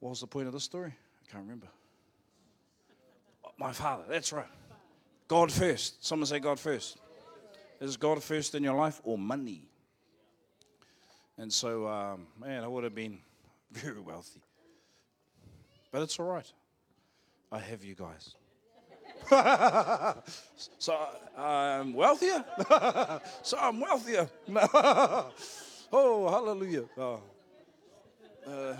[0.00, 0.92] What was the point of the story?
[0.92, 1.68] I can't remember.
[3.56, 4.44] My father, that's right.
[5.26, 6.04] God first.
[6.04, 6.98] Someone say God first.
[7.80, 9.70] Is God first in your life or money?
[11.38, 13.20] And so, um, man, I would have been
[13.72, 14.42] very wealthy.
[15.92, 16.50] But it's all right.
[17.52, 18.34] I have you guys.
[20.78, 20.98] so
[21.36, 22.42] I'm wealthier.
[23.42, 24.28] so I'm wealthier.
[25.92, 26.84] oh, hallelujah.
[26.96, 27.20] Oh.
[28.46, 28.74] Uh,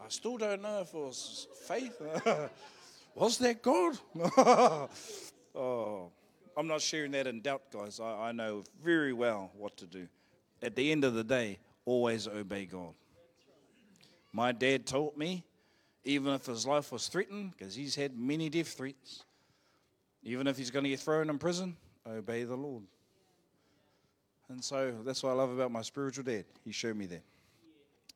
[0.00, 2.00] I still don't know if it was faith.
[3.14, 3.98] was that God?
[5.54, 6.10] oh,
[6.56, 8.00] I'm not sharing that in doubt, guys.
[8.00, 10.08] I, I know very well what to do.
[10.62, 12.94] At the end of the day, always obey God.
[14.32, 15.44] My dad taught me
[16.04, 19.24] even if his life was threatened, because he's had many death threats,
[20.22, 21.76] even if he's going to get thrown in prison,
[22.08, 22.82] obey the Lord.
[24.48, 26.44] And so that's what I love about my spiritual dad.
[26.64, 27.22] He showed me that.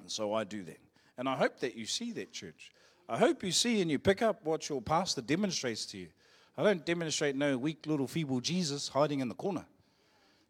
[0.00, 0.78] And so I do that.
[1.16, 2.72] And I hope that you see that, church.
[3.08, 6.08] I hope you see and you pick up what your pastor demonstrates to you.
[6.56, 9.66] I don't demonstrate no weak little feeble Jesus hiding in the corner.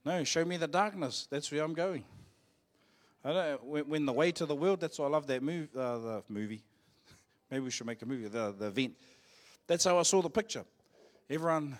[0.04, 1.26] No, show me the darkness.
[1.30, 2.04] That's where I'm going.
[3.24, 5.68] I don't, when, when the way to the world, that's why I love that move,
[5.74, 6.62] uh, the movie,
[7.50, 8.94] Maybe we should make a movie, the, the event.
[9.66, 10.64] That's how I saw the picture.
[11.30, 11.76] Everyone,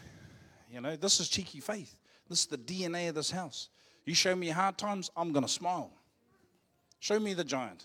[0.72, 1.94] you know, this is cheeky faith.
[2.28, 3.68] This is the DNA of this house.
[4.06, 5.90] You show me hard times, I'm going to smile.
[7.00, 7.84] Show me the giant.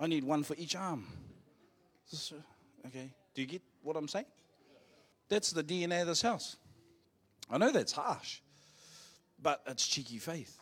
[0.00, 1.06] I need one for each arm.
[2.10, 4.26] This, uh, okay, do you get what I'm saying?
[5.28, 6.56] That's the DNA of this house.
[7.50, 8.40] I know that's harsh,
[9.40, 10.61] but it's cheeky faith.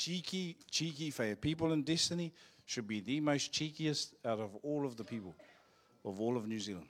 [0.00, 1.42] Cheeky, cheeky faith.
[1.42, 2.32] People in destiny,
[2.64, 5.34] should be the most cheekiest out of all of the people
[6.04, 6.86] of all of New Zealand.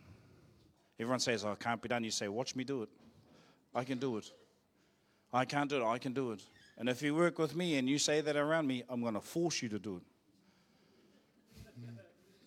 [1.01, 2.05] Everyone says, oh, can't be done.
[2.05, 2.89] You say, watch me do it.
[3.75, 4.31] I can do it.
[5.33, 5.85] I can't do it.
[5.85, 6.41] I can do it.
[6.79, 9.21] And if you work with me and you say that around me, I'm going to
[9.21, 10.03] force you to do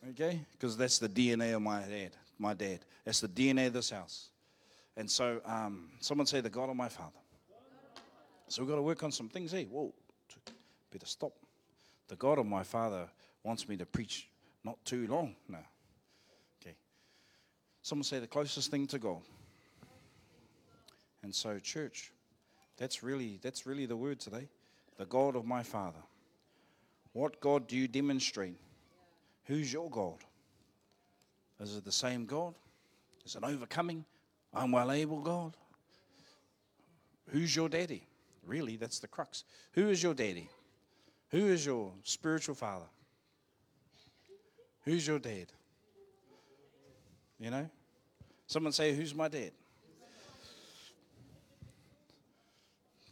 [0.05, 0.11] it.
[0.11, 0.39] Okay?
[0.53, 2.11] Because that's the DNA of my dad.
[2.39, 2.79] My dad.
[3.03, 4.29] That's the DNA of this house.
[4.95, 7.19] And so, um, someone say, the God of my father.
[8.47, 9.51] So we've got to work on some things.
[9.51, 9.91] Hey, whoa,
[10.91, 11.33] better stop.
[12.07, 13.07] The God of my father
[13.43, 14.27] wants me to preach
[14.63, 15.65] not too long now.
[16.61, 16.75] Okay.
[17.81, 19.21] Someone say the closest thing to God.
[21.23, 22.11] And so, church,
[22.77, 24.47] that's really that's really the word today.
[24.97, 26.01] The God of my Father.
[27.13, 28.57] What God do you demonstrate?
[29.45, 30.17] Who's your God?
[31.59, 32.55] Is it the same God?
[33.25, 34.03] Is it overcoming?
[34.53, 35.55] I'm well able God?
[37.29, 38.03] Who's your daddy?
[38.45, 39.43] Really, that's the crux.
[39.73, 40.49] Who is your daddy?
[41.29, 42.85] Who is your spiritual father?
[44.83, 45.47] Who's your dad?
[47.39, 47.69] You know?
[48.47, 49.51] Someone say, Who's my dad?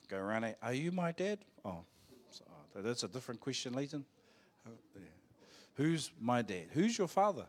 [0.07, 0.57] Go around it.
[0.61, 1.39] Are you my dad?
[1.63, 1.79] Oh,
[2.75, 4.05] oh that's a different question, Leighton.
[4.67, 4.71] Oh,
[5.75, 6.65] Who's my dad?
[6.73, 7.45] Who's your father?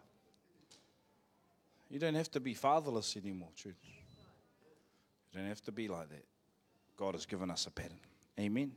[1.90, 3.74] You don't have to be fatherless anymore, church.
[5.32, 6.24] You don't have to be like that.
[6.96, 7.98] God has given us a pattern.
[8.38, 8.72] Amen.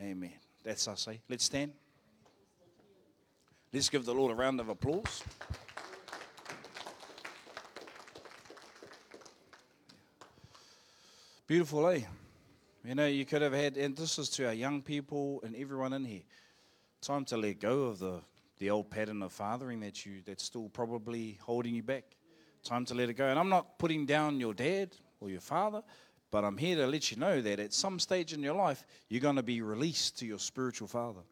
[0.00, 0.12] Amen.
[0.12, 0.32] Amen.
[0.62, 1.16] That's us, eh?
[1.28, 1.72] Let's stand.
[3.72, 5.22] Let's give the Lord a round of applause.
[11.46, 12.02] Beautiful, eh?
[12.84, 15.92] You know, you could have had, and this is to our young people and everyone
[15.92, 16.22] in here.
[17.00, 18.20] Time to let go of the,
[18.58, 22.04] the old pattern of fathering that you that's still probably holding you back.
[22.62, 23.26] Time to let it go.
[23.26, 25.82] And I'm not putting down your dad or your father,
[26.30, 29.20] but I'm here to let you know that at some stage in your life, you're
[29.20, 31.22] going to be released to your spiritual father.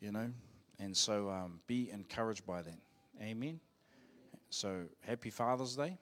[0.00, 0.30] You know,
[0.78, 2.78] and so um, be encouraged by that.
[3.20, 3.60] Amen.
[4.48, 5.98] So happy Father's Day.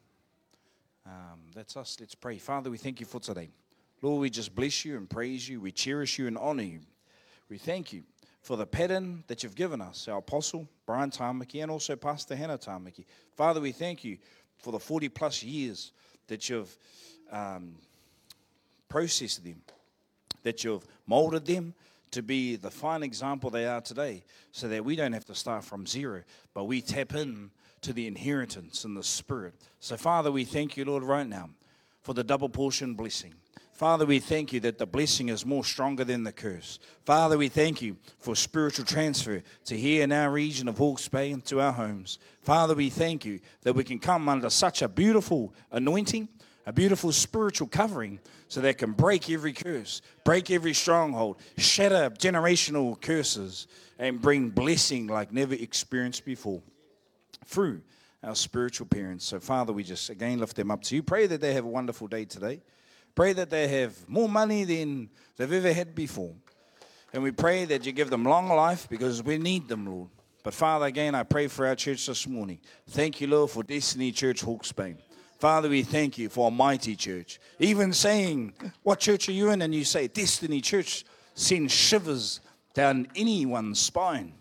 [1.05, 1.97] Um, that's us.
[1.99, 2.39] Let's pray.
[2.39, 3.51] Father, we thank you for today.
[4.03, 5.61] Lord, we just bless you and praise you.
[5.61, 6.81] We cherish you and honor you.
[7.49, 8.05] We thank you
[8.43, 12.59] for the pattern that you've given us, our apostle, Brian Tamaki, and also Pastor Hannah
[12.59, 13.05] Tamaki.
[13.35, 14.18] Father, we thank you
[14.59, 15.93] for the 40 plus years
[16.29, 16.76] that you've
[17.31, 17.74] um,
[18.89, 19.62] processed them,
[20.43, 21.74] that you've molded them,
[22.11, 25.64] to be the fine example they are today so that we don't have to start
[25.64, 26.22] from zero,
[26.55, 27.51] but we tap in
[27.83, 29.55] to the inheritance in the Spirit.
[29.81, 31.51] So, Father, we thank you, Lord, right now
[32.03, 33.35] for the double portion blessing.
[33.72, 36.81] Father, we thank you that the blessing is more stronger than the curse.
[37.05, 41.31] Father, we thank you for spiritual transfer to here in our region of Hawke's Bay
[41.31, 42.18] and to our homes.
[42.43, 46.29] Father, we thank you that we can come under such a beautiful anointing
[46.69, 53.01] a beautiful spiritual covering so that can break every curse, break every stronghold, shatter generational
[53.01, 53.66] curses,
[53.99, 56.61] and bring blessing like never experienced before
[57.47, 57.81] through
[58.23, 59.25] our spiritual parents.
[59.25, 61.03] So, Father, we just again lift them up to you.
[61.03, 62.61] Pray that they have a wonderful day today.
[63.14, 65.09] Pray that they have more money than
[65.39, 66.35] they've ever had before.
[67.14, 70.11] And we pray that you give them long life because we need them, Lord.
[70.45, 72.61] But Father, again, I pray for our church this morning.
[72.91, 74.97] Thank you, Lord, for Destiny Church Hawke's Bay.
[75.39, 77.39] Father, we thank you for a mighty church.
[77.61, 79.62] Even saying, What church are you in?
[79.62, 82.41] And you say, Destiny Church sends shivers
[82.74, 84.34] down anyone's spine.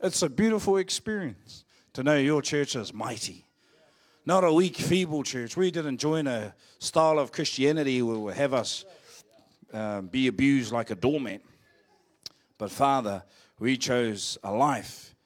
[0.00, 3.46] It's a beautiful experience to know your church is mighty.
[4.26, 5.56] Not a weak, feeble church.
[5.56, 8.84] We didn't join a style of Christianity where will have us
[9.72, 11.42] um, be abused like a doormat.
[12.58, 13.24] But Father,
[13.58, 15.16] we chose a life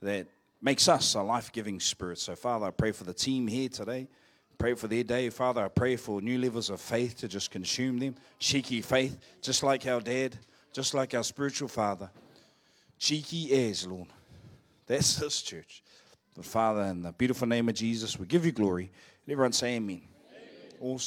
[0.00, 0.26] that
[0.60, 2.18] makes us a life giving spirit.
[2.18, 4.08] So, Father, I pray for the team here today.
[4.62, 5.28] Pray for their day.
[5.28, 8.14] Father, I pray for new levels of faith to just consume them.
[8.38, 10.38] Cheeky faith, just like our dad,
[10.72, 12.08] just like our spiritual father.
[12.96, 14.06] Cheeky as, Lord.
[14.86, 15.82] That's this church.
[16.36, 18.92] But, Father, in the beautiful name of Jesus, we give you glory.
[19.26, 20.02] And everyone say amen.
[20.30, 20.78] amen.
[20.80, 20.98] Awesome.